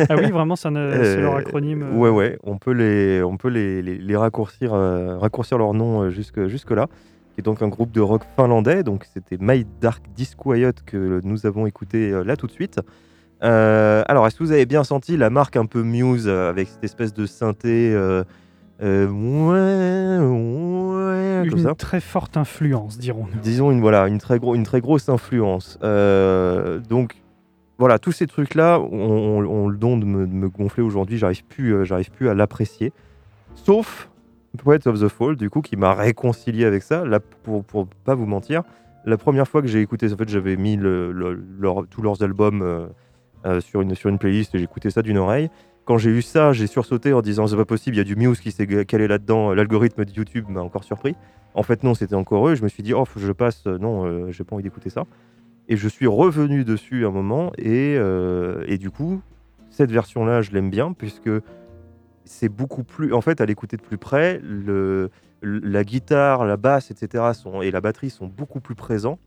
[0.09, 1.97] Ah oui, vraiment, c'est leur Euh, acronyme.
[1.97, 6.47] Ouais, ouais, on peut les, on peut les, les, les raccourcir, raccourcir leur nom jusque,
[6.49, 6.87] jusque là.
[7.35, 8.83] Qui est donc un groupe de rock finlandais.
[8.83, 12.81] Donc c'était My Dark Disquiet que nous avons écouté là tout de suite.
[13.45, 16.83] Euh, alors, est-ce que vous avez bien senti la marque un peu Muse avec cette
[16.83, 18.25] espèce de synthé euh,
[18.83, 20.19] euh, ouais,
[21.43, 21.75] ouais, comme Une ça.
[21.75, 23.41] très forte influence, dirons-nous.
[23.41, 25.79] disons une voilà une très gros une très grosse influence.
[25.83, 27.17] Euh, donc
[27.79, 30.83] voilà tous ces trucs là ont, ont- ont le don de me, de me gonfler
[30.83, 32.93] aujourd'hui j'arrive plus euh, j'arrive plus à l'apprécier.
[33.55, 34.09] Sauf
[34.59, 37.05] Poets of the Fall du coup qui m'a réconcilié avec ça.
[37.05, 38.63] Là pour pour pas vous mentir
[39.05, 42.23] la première fois que j'ai écouté en fait j'avais mis le- le- leur- tous leurs
[42.23, 42.87] albums euh,
[43.47, 45.49] euh, sur une sur une playlist et j'écoutais ça d'une oreille
[45.89, 48.15] quand j'ai eu ça, j'ai sursauté en disant c'est pas possible, il y a du
[48.15, 51.17] Muse qui s'est calé là-dedans, l'algorithme de YouTube m'a encore surpris.
[51.55, 52.55] En fait, non, c'était encore eux.
[52.57, 53.67] Je me suis dit, oh, je passe.
[53.67, 55.07] euh, Non, euh, j'ai pas envie d'écouter ça.
[55.67, 57.53] Et je suis revenu dessus un moment.
[57.57, 59.23] Et, euh, et du coup,
[59.71, 61.31] cette version-là, je l'aime bien puisque
[62.27, 63.15] c'est beaucoup plus.
[63.15, 65.09] En fait, à l'écouter de plus près, le,
[65.41, 67.33] la guitare, la basse, etc.
[67.33, 69.19] Sont, et la batterie sont beaucoup plus présents.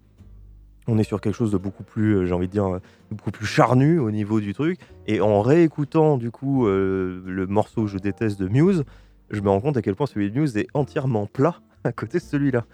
[0.87, 2.79] On est sur quelque chose de beaucoup plus, euh, j'ai envie de dire, euh,
[3.11, 4.79] beaucoup plus charnu au niveau du truc.
[5.07, 8.83] Et en réécoutant, du coup, euh, le morceau que je déteste de Muse,
[9.29, 12.17] je me rends compte à quel point celui de Muse est entièrement plat à côté
[12.17, 12.65] de celui-là.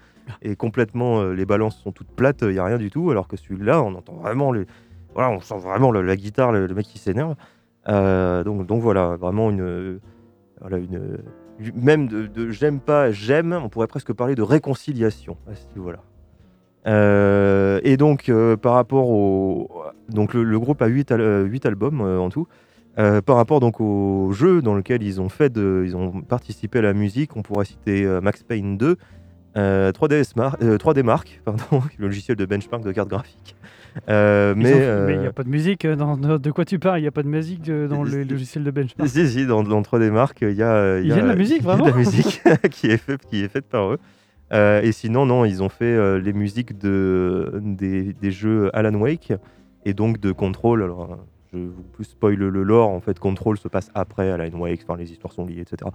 [0.42, 3.38] Et complètement, les balances sont toutes plates, il n'y a rien du tout, alors que
[3.38, 4.52] celui-là, on entend vraiment.
[5.14, 7.34] Voilà, on sent vraiment la, la guitare, le, mec qui s'énerve.
[7.86, 10.00] Donc, donc voilà, vraiment une.
[10.60, 11.18] Voilà, une
[11.74, 16.00] même de, de j'aime pas, j'aime, on pourrait presque parler de réconciliation à ce niveau-là.
[16.88, 19.70] Euh, et donc, euh, par rapport au.
[20.08, 22.46] Donc, le, le groupe a 8, albums euh, en tout.
[23.26, 26.82] Par rapport donc au jeu dans lequel ils ont fait de, ils ont participé à
[26.82, 28.96] la musique, on pourrait citer Max Payne 2,
[29.56, 31.62] euh, 3DS Mar- euh, 3D Mark, pardon,
[31.96, 33.54] le logiciel de benchmark de carte graphique.
[34.08, 34.54] Mais
[35.14, 35.86] il n'y a pas de musique.
[35.86, 36.98] Dans, dans- de quoi tu parles?
[36.98, 39.08] Il n'y a pas de musique dans le logiciel de benchmark?
[39.08, 41.58] si, si, dans, dans 3D Mark, il y a, Il y a de la musique,
[41.62, 41.86] il y a de vraiment?
[41.86, 43.98] la musique qui est faite qui est faite par eux.
[44.52, 48.94] Euh, et sinon, non, ils ont fait euh, les musiques de, des, des jeux Alan
[48.94, 49.32] Wake
[49.84, 50.82] et donc de Control.
[50.82, 51.16] Alors, euh,
[51.52, 52.88] je vous plus spoil le lore.
[52.88, 54.80] En fait, Control se passe après Alan Wake.
[54.84, 55.90] Enfin, les histoires sont liées, etc.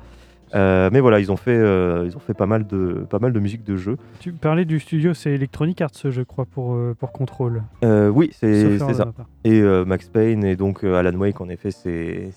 [0.55, 3.39] Euh, mais voilà, ils ont fait, ils ont fait pas mal de, pas mal de
[3.39, 3.97] musique de jeux.
[4.19, 7.63] Tu parlais du studio, c'est Electronic Arts, je crois, pour, pour Control.
[7.81, 9.11] Oui, c'est ça.
[9.43, 12.33] Et Max Payne et donc Alan Wake, en effet, c'est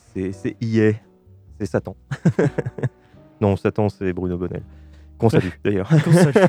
[0.63, 0.93] EA.
[1.59, 1.97] C'est Satan.
[3.41, 4.63] non, Satan, c'est Bruno Bonnel.
[5.19, 5.89] Qu'on salue d'ailleurs.
[5.89, 6.35] Qu'on salue.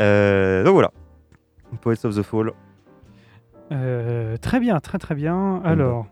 [0.00, 0.90] Euh, donc voilà.
[1.82, 2.52] Poets of the Fall.
[3.72, 5.60] Euh, très bien, très très bien.
[5.66, 6.06] Alors,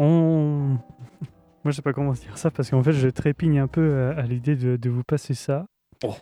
[0.00, 0.76] on.
[1.62, 4.18] Moi, je sais pas comment dire ça parce qu'en fait, je trépigne un peu à,
[4.18, 5.66] à l'idée de, de vous passer ça.
[6.02, 6.16] Oh.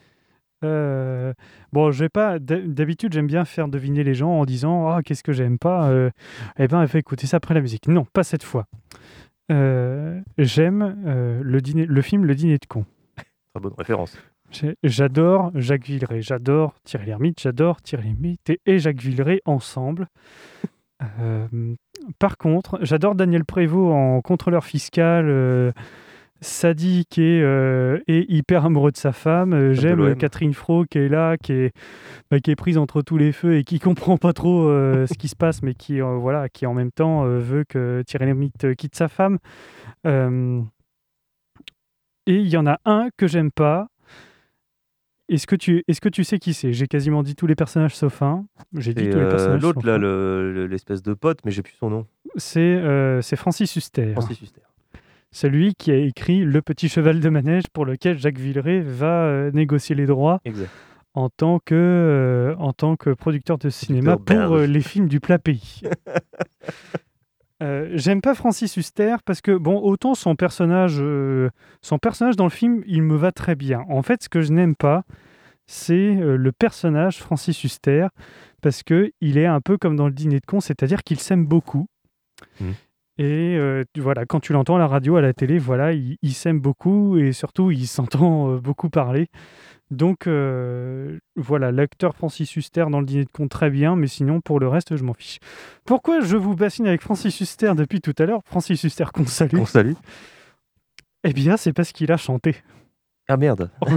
[0.64, 1.32] Euh,
[1.72, 2.38] bon, je vais pas.
[2.38, 5.88] d'hab- D'habitude, j'aime bien faire deviner les gens en disant Ah, qu'est-ce que j'aime pas
[5.88, 6.10] Euh,
[6.58, 7.88] Eh ben, elle fait écouter ça après la musique.
[7.88, 8.66] Non, pas cette fois.
[9.48, 10.96] J'aime
[11.42, 12.84] le, dîner, le film Le Dîner de con.
[13.58, 14.16] Très bonne référence.
[14.84, 20.06] J'adore Jacques Villeray, j'adore Thierry Lhermitte, j'adore Thierry Lhermitte et, et Jacques Villeray ensemble.
[21.20, 21.46] Euh,
[22.18, 25.70] par contre, j'adore Daniel Prévost en contrôleur fiscal, euh,
[26.40, 29.52] sadique et, euh, et hyper amoureux de sa femme.
[29.52, 30.16] Euh, J'aime.
[30.16, 31.72] Catherine Fro qui est là, qui est,
[32.30, 35.14] bah, qui est prise entre tous les feux et qui comprend pas trop euh, ce
[35.14, 38.96] qui se passe, mais qui, voilà, qui en même temps veut que Thierry Lhermitte quitte
[38.96, 39.38] sa femme.
[42.28, 43.88] Et il y en a un que j'aime pas.
[45.30, 46.72] Est-ce que, tu, est que tu sais qui c'est?
[46.74, 48.44] J'ai quasiment dit tous les personnages sauf un.
[48.74, 51.72] J'ai dit tous les euh, personnages l'autre là, le- l'espèce de pote, mais j'ai plus
[51.80, 52.06] son nom.
[52.36, 54.12] C'est euh, c'est Francis Huster.
[54.12, 54.60] Francis Huster.
[55.30, 59.50] Celui qui a écrit Le Petit Cheval de Manège pour lequel Jacques Villeray va euh,
[59.52, 60.70] négocier les droits Exact.
[61.14, 65.20] en tant que, euh, en tant que producteur de cinéma pour euh, les films du
[65.20, 65.80] plat pays.
[67.62, 71.50] Euh, J'aime pas Francis Huster parce que, bon, autant son personnage, euh,
[71.82, 73.84] son personnage dans le film, il me va très bien.
[73.88, 75.04] En fait, ce que je n'aime pas,
[75.66, 78.06] c'est euh, le personnage Francis Huster
[78.62, 81.46] parce que il est un peu comme dans le dîner de con, c'est-à-dire qu'il s'aime
[81.46, 81.86] beaucoup.
[82.60, 82.74] Mhm.
[83.20, 83.58] Et
[83.96, 87.18] voilà, quand tu l'entends à la radio, à la télé, voilà, il, il s'aime beaucoup
[87.18, 89.28] et surtout il s'entend beaucoup parler.
[89.90, 94.40] Donc euh, voilà, l'acteur Francis Huster dans le dîner de con très bien, mais sinon
[94.40, 95.38] pour le reste je m'en fiche.
[95.84, 98.40] Pourquoi je vous bassine avec Francis Huster depuis tout à l'heure?
[98.44, 99.56] Francis Huster qu'on salue.
[99.58, 99.94] On salue.
[101.24, 102.56] Eh bien c'est parce qu'il a chanté.
[103.28, 103.70] Ah merde.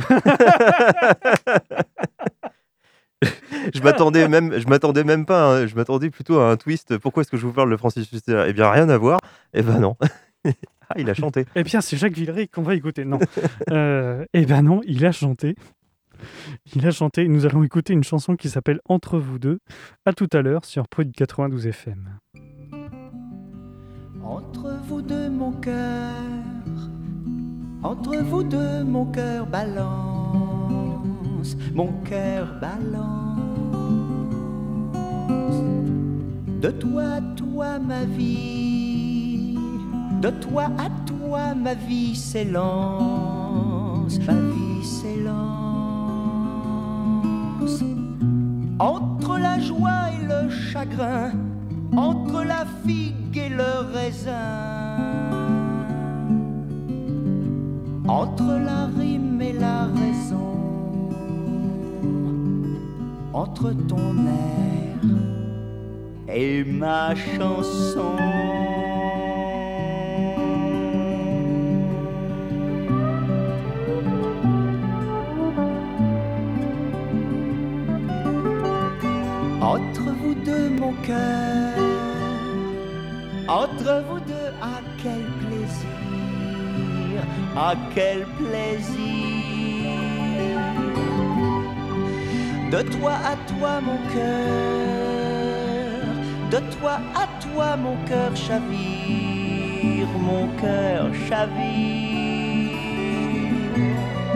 [3.73, 5.55] je m'attendais même, je m'attendais même pas.
[5.55, 6.97] hein, je m'attendais plutôt à un twist.
[6.97, 8.45] Pourquoi est-ce que je vous parle de Francis Huster?
[8.47, 9.19] Eh bien, rien à voir.
[9.53, 9.97] Eh ben non.
[10.45, 11.45] ah, il a chanté.
[11.55, 13.03] Eh bien c'est Jacques Villeray qu'on va écouter.
[13.05, 13.19] Non.
[13.69, 15.55] Euh, eh ben non, il a chanté.
[16.75, 17.27] Il a chanté.
[17.27, 19.59] Nous allons écouter une chanson qui s'appelle Entre vous deux.
[20.05, 22.19] À tout à l'heure sur Prod 92 FM.
[24.23, 26.13] Entre vous deux, mon cœur,
[27.83, 33.31] entre vous deux, mon cœur balance, mon cœur balance.
[36.61, 39.57] De toi à toi, ma vie,
[40.21, 45.80] de toi à toi, ma vie s'élance, ma vie s'élance.
[48.79, 51.31] Entre la joie et le chagrin,
[51.95, 54.97] entre la figue et le raisin,
[58.07, 60.57] entre la rime et la raison,
[63.33, 64.81] entre ton air
[66.33, 68.15] et ma chanson.
[80.31, 81.77] Vous deux, mon cœur,
[83.47, 87.17] entre vous deux, à quel plaisir,
[87.55, 89.91] à quel plaisir.
[92.71, 96.05] De toi à toi, mon cœur,
[96.51, 102.21] de toi à toi, mon cœur chavire, mon cœur chavire.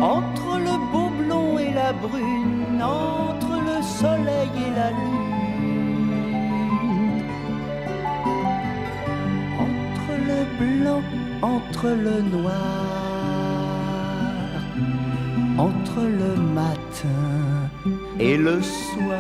[0.02, 5.25] Entre le beau blond et la brune, entre le soleil et la lune,
[10.66, 11.02] blanc,
[11.42, 12.54] entre le noir,
[15.58, 17.70] entre le matin
[18.20, 19.20] et le soir.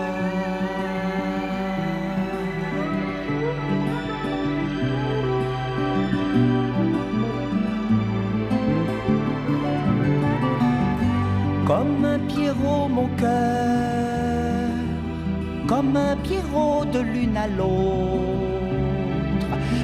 [11.67, 14.69] Comme un Pierrot, mon cœur,
[15.67, 18.45] comme un Pierrot de l'une à l'autre,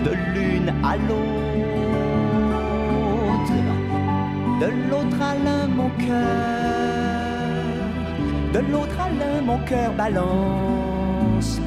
[0.06, 1.51] de l'une à l'autre,
[4.62, 6.36] de l'autre à l'un, mon cœur,
[8.54, 11.60] de l'autre à l'un, mon cœur balance.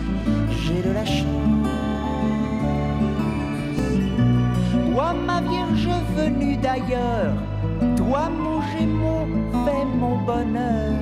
[0.50, 1.68] J'ai de la chance.
[4.92, 7.34] Toi, ma Vierge venue d'ailleurs,
[7.96, 9.26] toi, mon Gémeaux,
[9.64, 10.92] fais mon bonheur.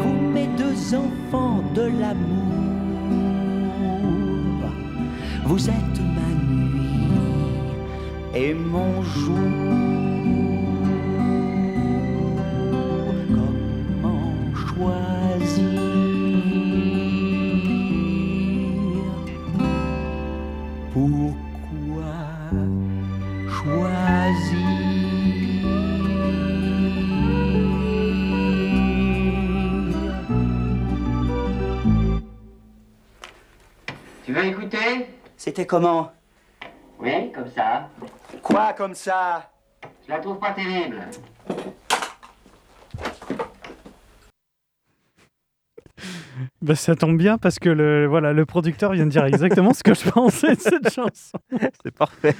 [0.00, 2.52] Vous, mes deux enfants de l'amour,
[5.46, 6.11] vous êtes
[8.34, 9.36] et mon jour.
[13.28, 15.68] Comment choisir?
[20.92, 22.14] Pourquoi
[23.48, 24.58] choisir?
[34.24, 35.06] Tu veux écouter?
[35.36, 36.12] C'était comment?
[37.00, 37.88] Oui, comme ça.
[38.42, 39.50] Quoi comme ça
[40.06, 40.98] Je la trouve pas terrible.
[46.60, 49.82] Bah, ça tombe bien parce que le, voilà, le producteur vient de dire exactement ce
[49.82, 51.38] que je pensais de cette chanson.
[51.84, 52.34] C'est parfait.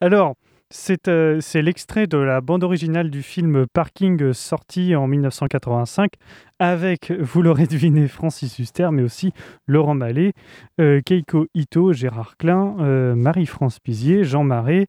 [0.00, 0.34] Alors,
[0.70, 6.12] c'est euh, c'est l'extrait de la bande originale du film Parking euh, sorti en 1985
[6.58, 9.32] avec, vous l'aurez deviné, Francis Huster, mais aussi
[9.66, 10.32] Laurent Mallet,
[10.80, 14.86] euh, Keiko Ito, Gérard Klein, euh, Marie-France Pizier, Jean Marais,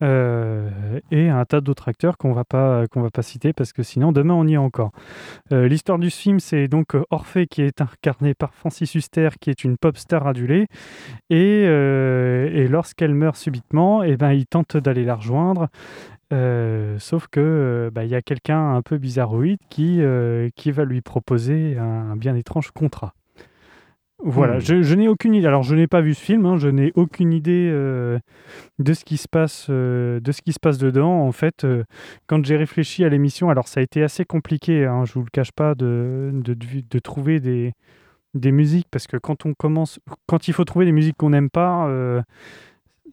[0.00, 0.70] euh,
[1.10, 4.12] et un tas d'autres acteurs qu'on va pas qu'on va pas citer parce que sinon
[4.12, 4.92] demain on y est encore.
[5.50, 9.76] L'histoire du film, c'est donc Orphée qui est incarné par Francis Huster, qui est une
[9.76, 10.68] pop star adulée,
[11.30, 15.68] et, et lorsqu'elle meurt subitement, et ben il tente d'aller la rejoindre.
[16.32, 20.70] Euh, sauf que euh, bah, il y a quelqu'un un peu bizarroïde qui, euh, qui
[20.72, 23.14] va lui proposer un, un bien étrange contrat.
[24.20, 24.60] Voilà, Hmm.
[24.60, 25.46] je, je n'ai aucune idée.
[25.46, 28.18] Alors, je n'ai pas vu ce film, hein, je n'ai aucune idée euh,
[28.80, 31.20] de ce qui se passe, de ce qui se passe dedans.
[31.22, 31.64] En fait,
[32.26, 34.84] quand j'ai réfléchi à l'émission, alors ça a été assez compliqué.
[34.86, 37.74] Hein, je vous le cache pas de, de, de- de trouver des,
[38.34, 41.48] des musiques parce que quand on commence, quand il faut trouver des musiques qu'on n'aime
[41.50, 42.20] pas, euh,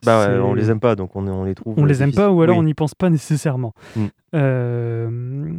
[0.05, 1.73] Bah ouais, on les aime pas, donc on, on les trouve.
[1.77, 2.61] on euh, les aime pas ou alors Oui.
[2.61, 3.73] on n'y pense pas nécessairement.
[3.95, 4.05] Mm.
[4.35, 5.53] Euh,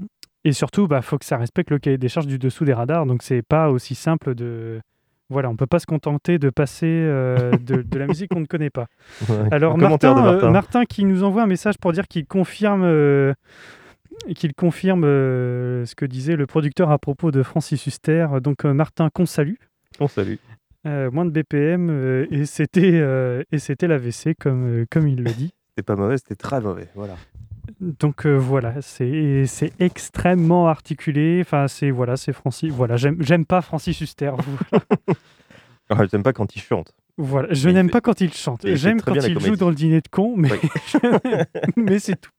[0.45, 3.07] et surtout, bah, faut que ça respecte le cahier des charges du dessous des radars.
[3.07, 4.81] Donc c'est pas aussi simple de.
[5.29, 8.47] Voilà, on peut pas se contenter de passer euh, de, de la musique qu'on ne
[8.47, 8.87] connaît pas.
[9.29, 9.49] Ouais.
[9.51, 10.85] Alors Martin, euh, Martin.
[10.85, 12.85] Qui nous envoie un message pour dire qu'il confirme,
[14.35, 18.27] qu'il confirme euh, ce que disait le producteur à propos de Francis Huster.
[18.43, 19.55] Donc euh, Martin qu'on salue.
[20.01, 20.37] On salue.
[20.87, 25.33] Euh, moins de BPM euh, et c'était euh, et c'était l'AVC comme comme il le
[25.33, 25.53] dit.
[25.77, 26.89] C'était pas mauvais, c'était très mauvais.
[26.95, 27.17] Voilà.
[27.81, 31.41] Donc voilà, c'est c'est extrêmement articulé.
[31.43, 32.73] Enfin c'est voilà, c'est Francis.
[32.73, 34.33] Voilà, j'aime j'aime pas Francis Huster.
[35.89, 36.93] Ah, J'aime pas quand il chante.
[37.17, 38.67] voilà, je n'aime pas quand il chante.
[38.67, 41.01] J'aime quand il joue dans le dîner de con, mais Oui.
[41.77, 42.33] mais c'est tout.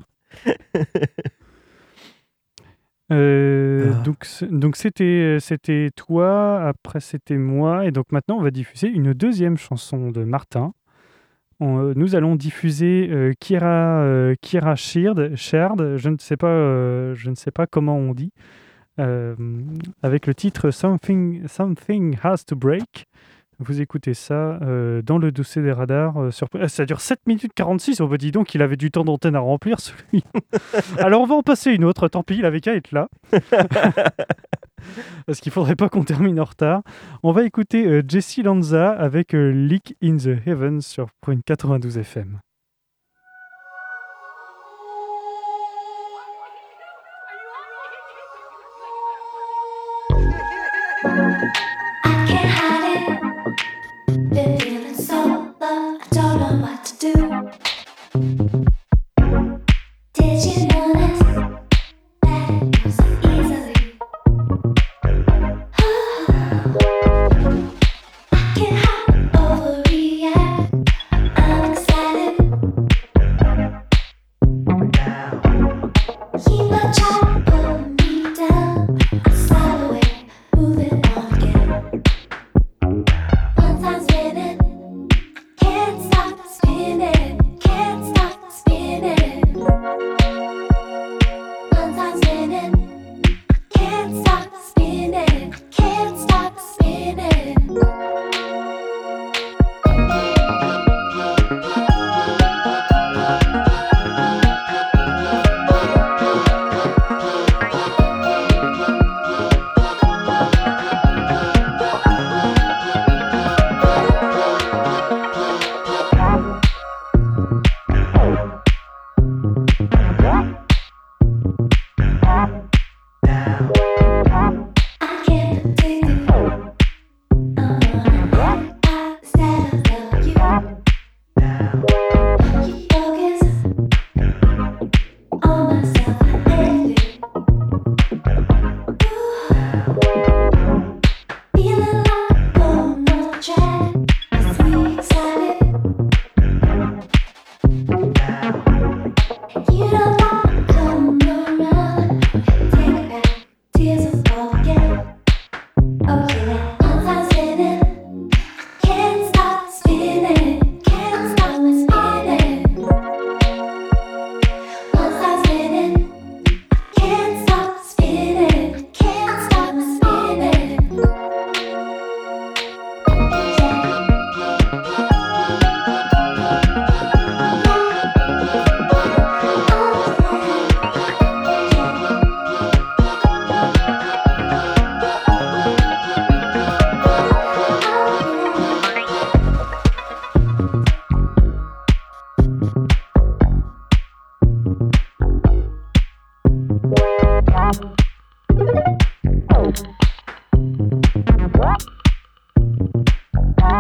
[3.12, 4.02] Euh, Ah.
[4.04, 9.14] donc donc c'était c'était toi, après c'était moi, et donc maintenant on va diffuser une
[9.14, 10.74] deuxième chanson de Martin.
[11.60, 16.48] On, euh, nous allons diffuser euh, Kira euh, Kira Sheard, Sheard, je ne sais pas
[16.50, 18.32] euh, je ne sais pas comment on dit,
[19.00, 19.36] euh,
[20.04, 23.08] avec le titre Something Something Has to Break.
[23.60, 26.18] Vous écoutez ça euh, dans le dossier des radars.
[26.22, 26.48] euh, sur...
[26.60, 28.02] Ah, Ça dure 7 minutes 46.
[28.02, 30.24] On me dit donc qu'il avait du temps d'antenne à remplir, celui.
[31.00, 32.08] Alors on va en passer une autre.
[32.08, 33.10] Tant pis, il avait qu'à être là.
[35.26, 36.82] Parce qu'il faudrait pas qu'on termine en retard.
[37.24, 41.98] On va écouter euh, Jesse Lanza avec euh, Leak in the Heavens sur Prune 92
[41.98, 42.40] FM.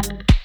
[0.02, 0.37] Bye.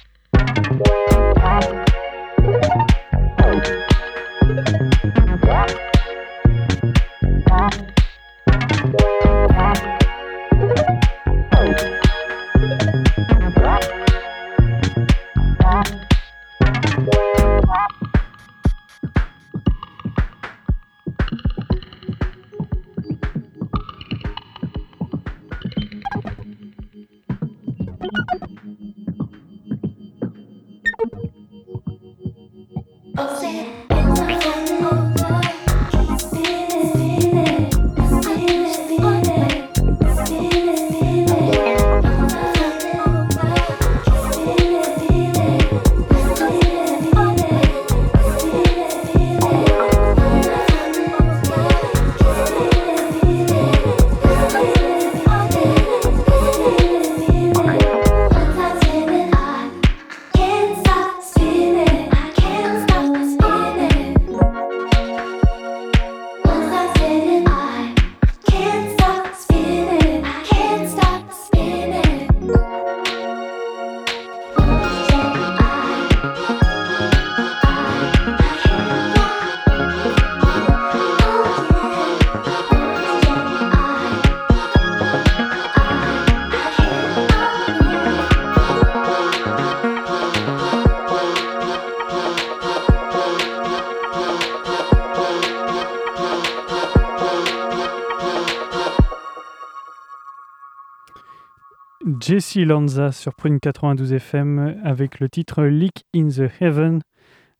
[102.22, 107.00] Jesse Lanza sur Prune 92 FM avec le titre Leak in the Heaven.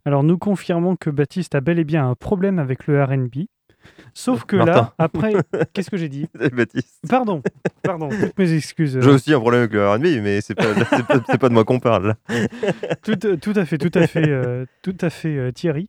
[0.05, 3.47] Alors nous confirmons que Baptiste a bel et bien un problème avec le RB.
[4.15, 5.33] Sauf que là, après,
[5.73, 6.27] qu'est-ce que j'ai dit?
[6.53, 7.03] Baptiste.
[7.09, 7.43] Pardon,
[7.83, 9.01] pardon, toutes mes excuses.
[9.01, 10.67] J'ai aussi un problème avec le R&B, mais c'est pas,
[11.39, 12.15] pas, de moi qu'on parle.
[13.03, 15.89] tout, euh, tout à fait, tout à fait, euh, tout à fait, euh, Thierry.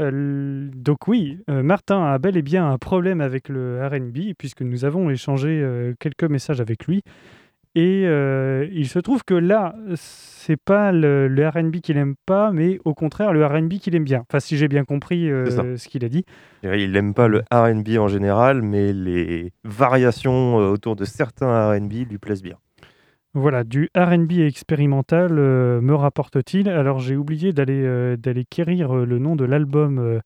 [0.00, 4.34] Euh, l- donc oui, euh, Martin a bel et bien un problème avec le R&B
[4.38, 7.02] puisque nous avons échangé euh, quelques messages avec lui.
[7.74, 12.52] Et euh, il se trouve que là, c'est pas le, le R&B qu'il aime pas,
[12.52, 14.24] mais au contraire le R&B qu'il aime bien.
[14.28, 16.24] Enfin, si j'ai bien compris euh, ce qu'il a dit.
[16.62, 22.08] Il n'aime pas le R&B en général, mais les variations euh, autour de certains R&B
[22.08, 22.58] lui plaisent bien.
[23.32, 26.68] Voilà, du RB expérimental, euh, me rapporte-t-il.
[26.68, 30.20] Alors j'ai oublié d'aller d'aller quérir le nom de l'album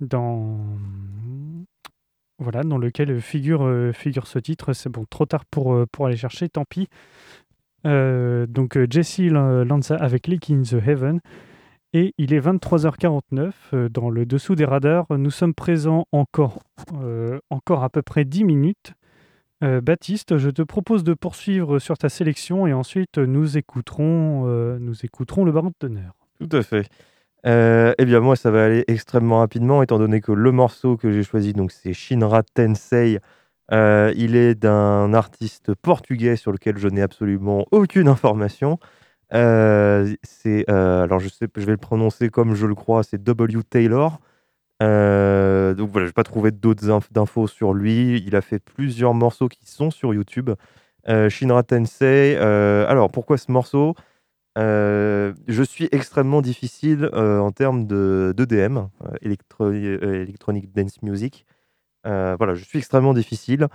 [0.00, 0.58] dans
[2.38, 4.72] voilà dans lequel figure euh, figure ce titre.
[4.72, 6.88] C'est bon, trop tard pour euh, pour aller chercher, tant pis.
[7.86, 11.20] Euh, donc euh, Jesse Lan- Lanza avec Leak in the Heaven.
[11.94, 15.06] Et il est 23h49 euh, dans le dessous des radars.
[15.10, 16.58] Nous sommes présents encore,
[17.02, 18.92] euh, encore à peu près 10 minutes.
[19.64, 24.78] Euh, Baptiste, je te propose de poursuivre sur ta sélection et ensuite nous écouterons, euh,
[24.78, 26.12] nous écouterons le baron de teneur.
[26.38, 26.86] Tout à fait.
[27.46, 31.12] Euh, eh bien, moi, ça va aller extrêmement rapidement, étant donné que le morceau que
[31.12, 33.18] j'ai choisi, donc c'est Shinra Tensei.
[33.70, 38.78] Euh, il est d'un artiste portugais sur lequel je n'ai absolument aucune information.
[39.34, 43.62] Euh, c'est, alors, je, sais, je vais le prononcer comme je le crois, c'est W.
[43.68, 44.20] Taylor.
[44.80, 48.22] Donc voilà, je n'ai pas trouvé d'autres inf- d'infos sur lui.
[48.26, 50.50] Il a fait plusieurs morceaux qui sont sur YouTube.
[51.28, 52.36] Shinra Tensei.
[52.36, 53.94] alors, pourquoi ce morceau?
[54.58, 61.46] Euh, Je suis extrêmement difficile euh, en termes de d'EDM, euh, Electronic Dance Music.
[62.04, 63.68] Voilà, je suis extrêmement difficile.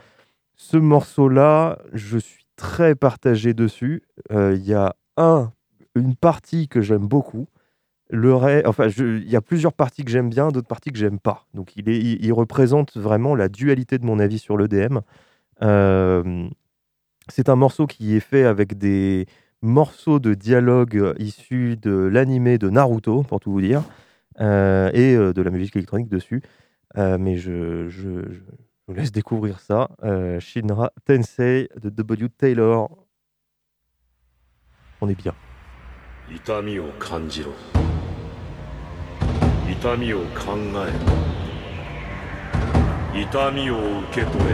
[0.55, 4.03] Ce morceau-là, je suis très partagé dessus.
[4.31, 5.51] Il y a un,
[5.95, 7.47] une partie que j'aime beaucoup.
[8.09, 11.19] Le ré- enfin, il y a plusieurs parties que j'aime bien, d'autres parties que j'aime
[11.19, 11.45] pas.
[11.53, 14.99] Donc, il représente vraiment la dualité de mon avis sur l'EDM.
[15.61, 16.49] Euh,
[17.29, 19.27] c'est un morceau qui est fait avec des
[19.62, 23.82] morceaux de dialogue euh, issus de l'animé de Naruto, pour tout vous dire,
[24.40, 26.42] euh, et euh, de la musique électronique dessus.
[26.96, 28.40] Euh, mais je, je, je
[28.86, 29.90] vous laisse découvrir ça.
[30.04, 32.28] Euh, Shinra Tensei de W.
[32.30, 32.88] Taylor.
[35.00, 35.34] On est bien.
[36.30, 37.52] 痛みを感じろ
[39.70, 40.92] 痛みを考え
[43.14, 44.50] ろ痛みを受け取れ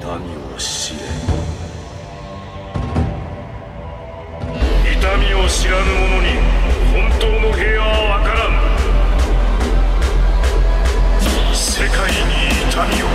[0.00, 1.07] 痛みを知れ
[5.09, 6.37] 痛みを知らぬ者に
[6.93, 8.49] 本当の平和は分からん。
[11.51, 12.17] 世界に
[12.69, 13.05] 痛みを。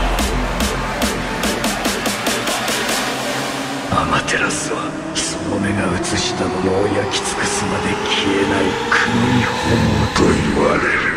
[3.93, 9.63] アマテラスはその目が映したものを焼き尽くすまで消えない黒い本
[10.17, 10.27] と
[10.57, 11.14] 言われる。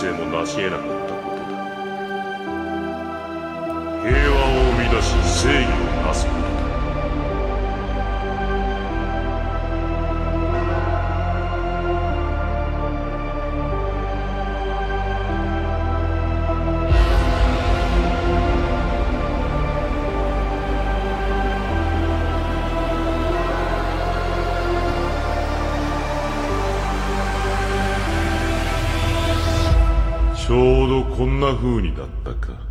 [0.00, 1.60] 生も成し得なかったことだ
[4.00, 5.76] 平和を生み出し正義を
[6.06, 6.79] なすことだ
[31.50, 32.69] な風にだったか。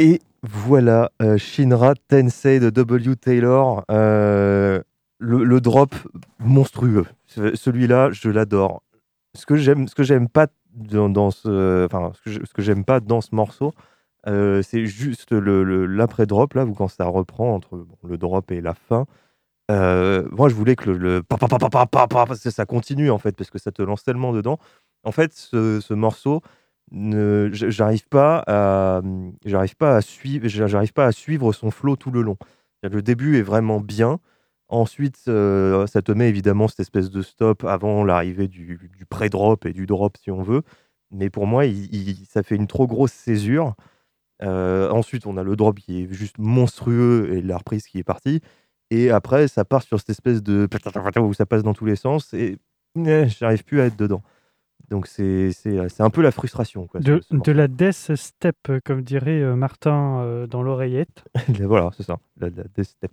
[0.00, 3.16] Et voilà, euh, Shinra Tensei de W.
[3.16, 3.84] Taylor.
[3.90, 4.82] euh,
[5.18, 5.94] le, le drop
[6.38, 7.04] monstrueux.
[7.26, 8.82] Ce- Celui-là, je l'adore.
[9.36, 13.00] Ce que j'aime, ce que j'aime pas dans, dans ce, enfin, ce que j'aime pas
[13.00, 13.72] dans ce morceau,
[14.28, 18.50] euh, c'est juste le, le- l'après-drop là, où quand ça reprend entre bon, le drop
[18.52, 19.06] et la fin.
[19.70, 21.48] Euh, moi, je voulais que le, pa, pa,
[22.06, 24.58] pa, ça continue en fait, parce que ça te lance tellement dedans.
[25.04, 26.42] En fait, ce, ce morceau,
[26.92, 29.02] j'arrive pas à,
[29.44, 32.36] j'arrive pas à suivre, j'arrive pas à suivre son flow tout le long.
[32.82, 34.18] Le début est vraiment bien.
[34.68, 38.78] Ensuite, euh, ça te met évidemment cette espèce de stop avant l'arrivée du,
[39.08, 40.62] pré-drop et du drop si on veut.
[41.10, 41.64] Mais pour moi,
[42.28, 43.74] ça fait une trop grosse césure.
[44.42, 48.04] Euh, ensuite, on a le drop qui est juste monstrueux et la reprise qui est
[48.04, 48.40] partie.
[48.90, 50.68] Et après, ça part sur cette espèce de
[51.20, 52.58] où ça passe dans tous les sens et
[52.96, 54.22] eh, j'arrive plus à être dedans.
[54.88, 55.50] Donc c'est
[56.00, 56.86] un peu la frustration.
[56.86, 57.22] Quoi, De,
[57.52, 61.24] la death step, comme dirait euh, Martin euh, dans l'oreillette.
[61.60, 63.12] voilà, c'est ça, la, la death step.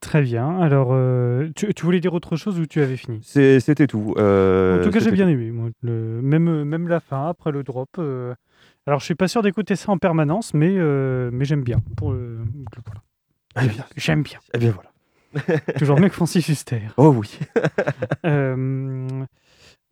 [0.00, 0.60] Très bien.
[0.60, 3.20] Alors, euh, tu, tu voulais dire autre chose ou tu avais fini?
[3.22, 4.14] C'était tout.
[4.16, 5.50] euh, En tout cas, j'ai bien aimé.
[5.50, 7.88] moi, le- même, même la fin, après le drop.
[7.98, 8.32] euh,
[8.86, 11.80] Alors, je suis pas sûr d'écouter ça en permanence, mais, euh, mais j'aime bien.
[11.96, 12.38] Pour, le-
[12.86, 13.02] voilà.
[13.60, 14.38] Eh bien, J'aime bien.
[14.54, 14.92] eh bien voilà.
[15.78, 16.82] Toujours mieux que Francis Huster.
[16.96, 17.36] Oh oui.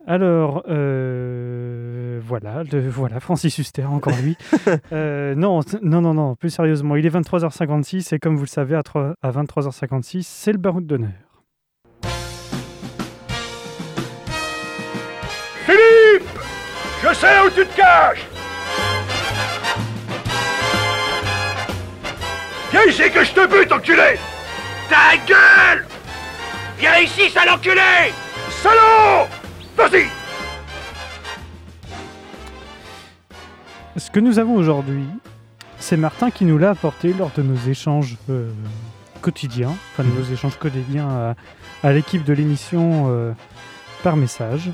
[0.09, 4.37] Alors, euh, voilà, le- voilà, Francis Huster, encore lui.
[4.93, 8.75] Euh, non, non, non, non, plus sérieusement, il est 23h56 et comme vous le savez,
[8.75, 11.09] à, trois- à 23h56, c'est le baroud d'honneur.
[15.65, 16.29] Philippe
[17.03, 18.25] Je sais où tu te caches.
[22.71, 24.17] Viens ici que je te bute, enculé.
[24.89, 25.85] Ta gueule.
[26.79, 28.13] Viens ici, sale enculé.
[28.49, 29.27] Salaud
[29.77, 30.07] Vas-y
[33.95, 35.03] Ce que nous avons aujourd'hui,
[35.77, 38.49] c'est Martin qui nous l'a apporté lors de nos échanges euh,
[39.21, 41.35] quotidiens, enfin de nos échanges quotidiens
[41.83, 43.33] à, l'équipe de l'émission euh,
[44.01, 44.71] par message.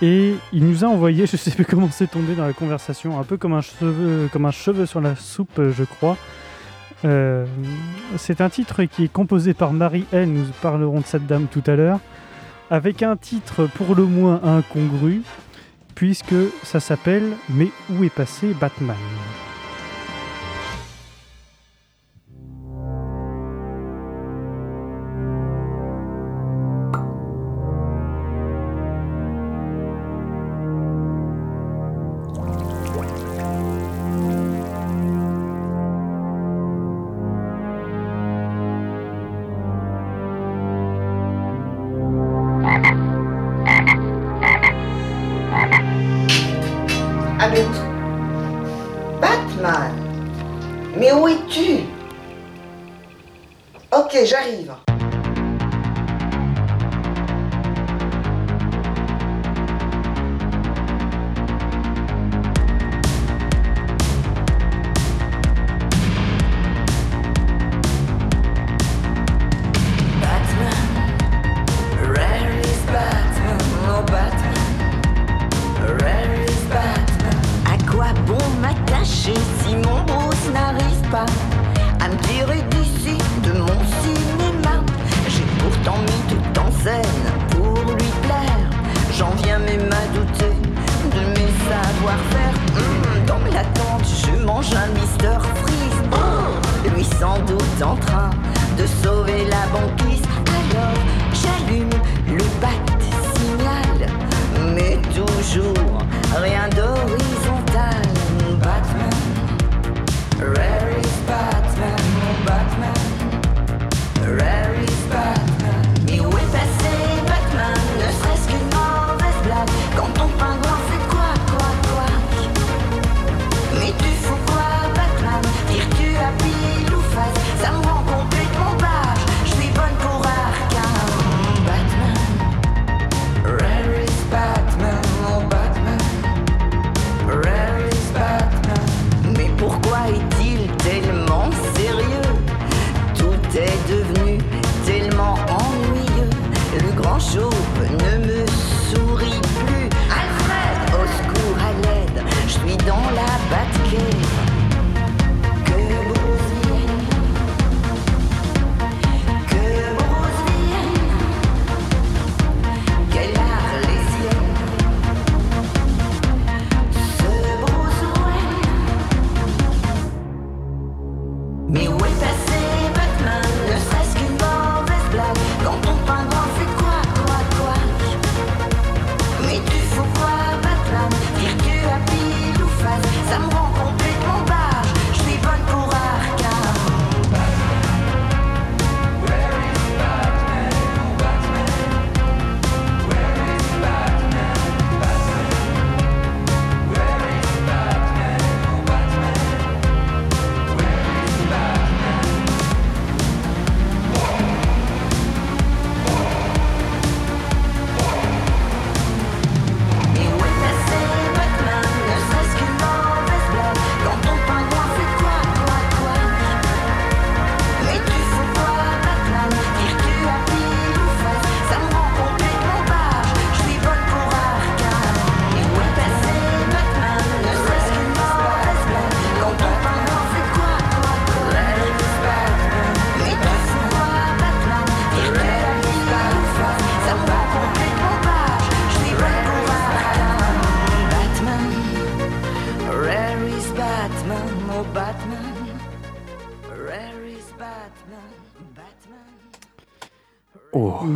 [0.00, 3.24] Et il nous a envoyé, je sais plus comment c'est tombé dans la conversation, un
[3.24, 6.16] peu comme un cheveu, comme un cheveu sur la soupe, je crois.
[7.04, 7.44] Euh,
[8.16, 11.76] c'est un titre qui est composé par Marie-Hélène, nous parlerons de cette dame tout à
[11.76, 12.00] l'heure,
[12.70, 15.22] avec un titre pour le moins incongru,
[15.94, 18.96] puisque ça s'appelle Mais où est passé Batman?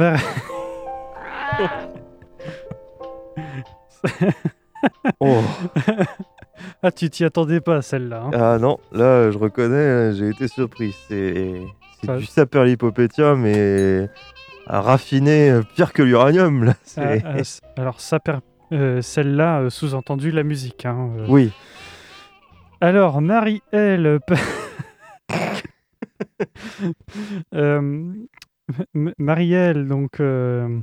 [5.20, 5.42] Oh.
[6.82, 8.22] Ah, tu t'y attendais pas, celle-là.
[8.26, 8.30] hein.
[8.32, 10.94] Ah non, là je reconnais, j'ai été surpris.
[11.08, 11.60] C'est
[12.04, 14.08] Ça- du saperlipopétia, mais
[14.66, 16.64] à raffiner euh, pire que l'uranium.
[16.64, 16.74] là.
[16.96, 17.36] Ah, ah,
[17.76, 18.38] alors, ça per-
[18.72, 20.86] euh, celle-là, euh, sous-entendu la musique.
[20.86, 21.10] hein.
[21.28, 21.50] Oui.
[22.80, 24.20] Alors, Marie-Elle.
[27.54, 28.12] Euh,
[28.94, 30.20] M- Marie-Elle, donc.
[30.20, 30.80] euh,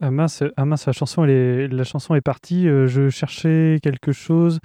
[0.00, 2.68] Ah mince, ah mince, la chanson, elle est, la chanson est partie.
[2.68, 4.60] euh, je cherchais quelque chose.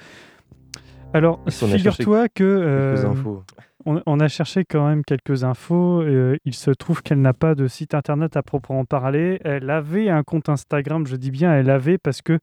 [1.14, 2.34] Alors, figure-toi que.
[2.43, 3.43] quelques euh, infos?
[3.86, 6.02] on, on a cherché quand même quelques infos.
[6.02, 9.39] euh, il se trouve qu'elle n'a pas de site internet à proprement parler.
[9.43, 12.39] Elle avait un compte Instagram, je dis bien elle avait, parce que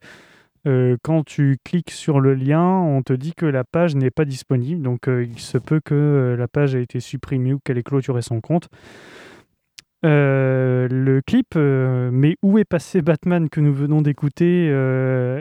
[0.67, 4.25] euh, quand tu cliques sur le lien, on te dit que la page n'est pas
[4.25, 4.83] disponible.
[4.83, 7.83] Donc euh, il se peut que euh, la page ait été supprimée ou qu'elle ait
[7.83, 8.69] clôturé son compte.
[10.03, 14.67] Le clip, mais où est passé Batman que nous venons d'écouter,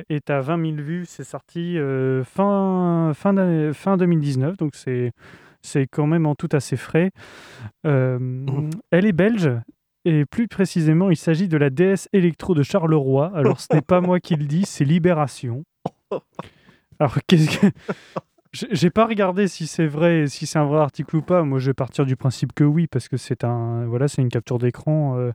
[0.10, 1.06] est à 20 000 vues.
[1.06, 1.78] C'est sorti
[2.24, 5.12] fin, fin, fin 2019, donc c'est
[5.66, 7.12] c'est quand même en tout assez frais.
[7.86, 8.20] Euh,
[8.92, 9.50] Elle est belge.
[10.06, 13.32] Et plus précisément, il s'agit de la déesse électro de Charleroi.
[13.36, 15.64] Alors, ce n'est pas moi qui le dis, c'est Libération.
[17.00, 17.68] Alors, qu'est-ce que.
[18.72, 21.44] J'ai pas regardé si c'est vrai, si c'est un vrai article ou pas.
[21.44, 24.60] Moi, je vais partir du principe que oui, parce que c'est un, voilà, une capture
[24.60, 25.32] d'écran euh,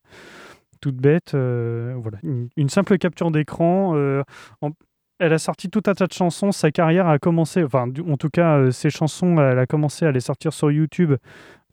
[0.81, 1.35] toute bête.
[1.35, 3.95] euh, voilà, une, simple capture d'écran.
[3.95, 4.23] euh,
[5.19, 6.51] elle a sorti tout un tas de chansons.
[6.51, 10.21] Sa carrière a commencé, enfin, en tout cas, ses chansons, elle a commencé à les
[10.21, 11.13] sortir sur YouTube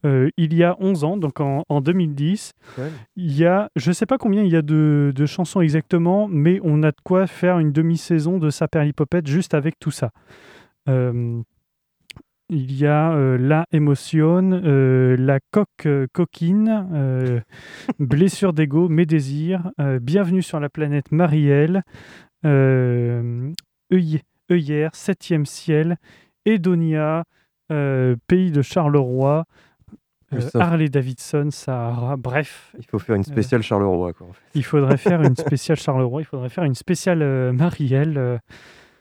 [0.06, 2.54] euh, il y a 11 ans, donc en, en 2010.
[2.78, 2.92] Ouais.
[3.16, 6.60] Il y a, je sais pas combien il y a de, de chansons exactement, mais
[6.64, 10.12] on a de quoi faire une demi-saison de Saperlipopette juste avec tout ça.
[10.88, 11.42] Euh,
[12.50, 17.44] il y a euh, La Émotion, La Coque Coquine,
[18.00, 19.72] Blessure d'ego, Mes désirs,
[20.02, 21.84] Bienvenue sur la planète Marielle,
[22.46, 23.02] œillère,
[24.94, 25.98] Septième ciel,
[26.46, 27.26] Edonia,
[27.68, 29.44] Pays de Charleroi.
[30.56, 32.76] Harley Davidson, Sahara, bref.
[32.78, 34.14] Il faut faire une spéciale Charleroi.
[34.14, 34.42] Quoi, en fait.
[34.56, 38.18] Il faudrait faire une spéciale Charleroi, il faudrait faire une spéciale euh, Marielle.
[38.18, 38.38] euh.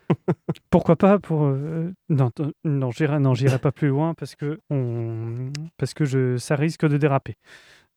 [0.71, 2.31] Pourquoi pas pour euh, non
[2.65, 6.87] non j'irai non j'irai pas plus loin parce que on parce que je ça risque
[6.87, 7.35] de déraper.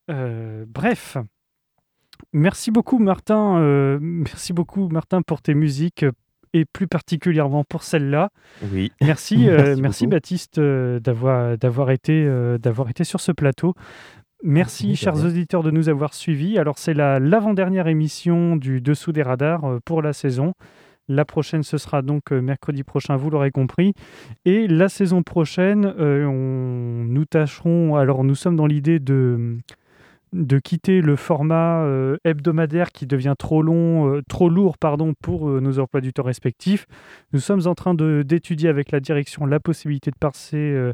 [0.09, 1.17] Euh, bref,
[2.33, 6.11] merci beaucoup Martin, euh, merci beaucoup Martin pour tes musiques euh,
[6.53, 8.29] et plus particulièrement pour celle-là.
[8.71, 8.91] Oui.
[9.01, 10.07] Merci euh, Merci.
[10.07, 13.73] Baptiste euh, d'avoir d'avoir été euh, d'avoir été sur ce plateau.
[14.41, 16.57] Merci, chers auditeurs, de nous avoir suivis.
[16.57, 20.53] Alors, c'est la l'avant-dernière émission du Dessous des radars pour la saison.
[21.09, 23.95] La prochaine, ce sera donc mercredi prochain, vous l'aurez compris.
[24.45, 27.95] Et la saison prochaine, euh, on, nous tâcherons.
[27.95, 29.57] Alors, nous sommes dans l'idée de,
[30.33, 35.49] de quitter le format euh, hebdomadaire qui devient trop long, euh, trop lourd, pardon, pour
[35.49, 36.85] euh, nos emplois du temps respectifs.
[37.33, 40.91] Nous sommes en train d'étudier avec la direction la possibilité de passer,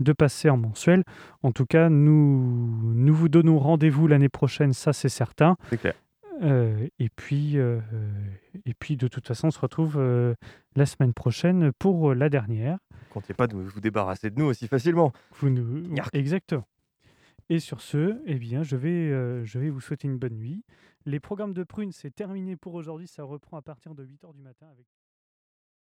[0.00, 1.04] de passer en mensuel.
[1.42, 5.56] En tout cas, nous, nous vous donnons rendez-vous l'année prochaine, ça c'est certain.
[5.80, 5.94] Clair.
[6.98, 9.98] Et, puis, et puis, de toute façon, on se retrouve
[10.76, 12.78] la semaine prochaine pour la dernière.
[13.10, 15.12] Comptez pas de vous débarrasser de nous aussi facilement.
[15.38, 15.84] Vous nous...
[16.12, 16.66] Exactement.
[17.48, 20.64] Et sur ce, eh bien, je vais, euh, je vais vous souhaiter une bonne nuit.
[21.04, 23.06] Les programmes de Prune, c'est terminé pour aujourd'hui.
[23.06, 24.86] Ça reprend à partir de 8h du matin avec...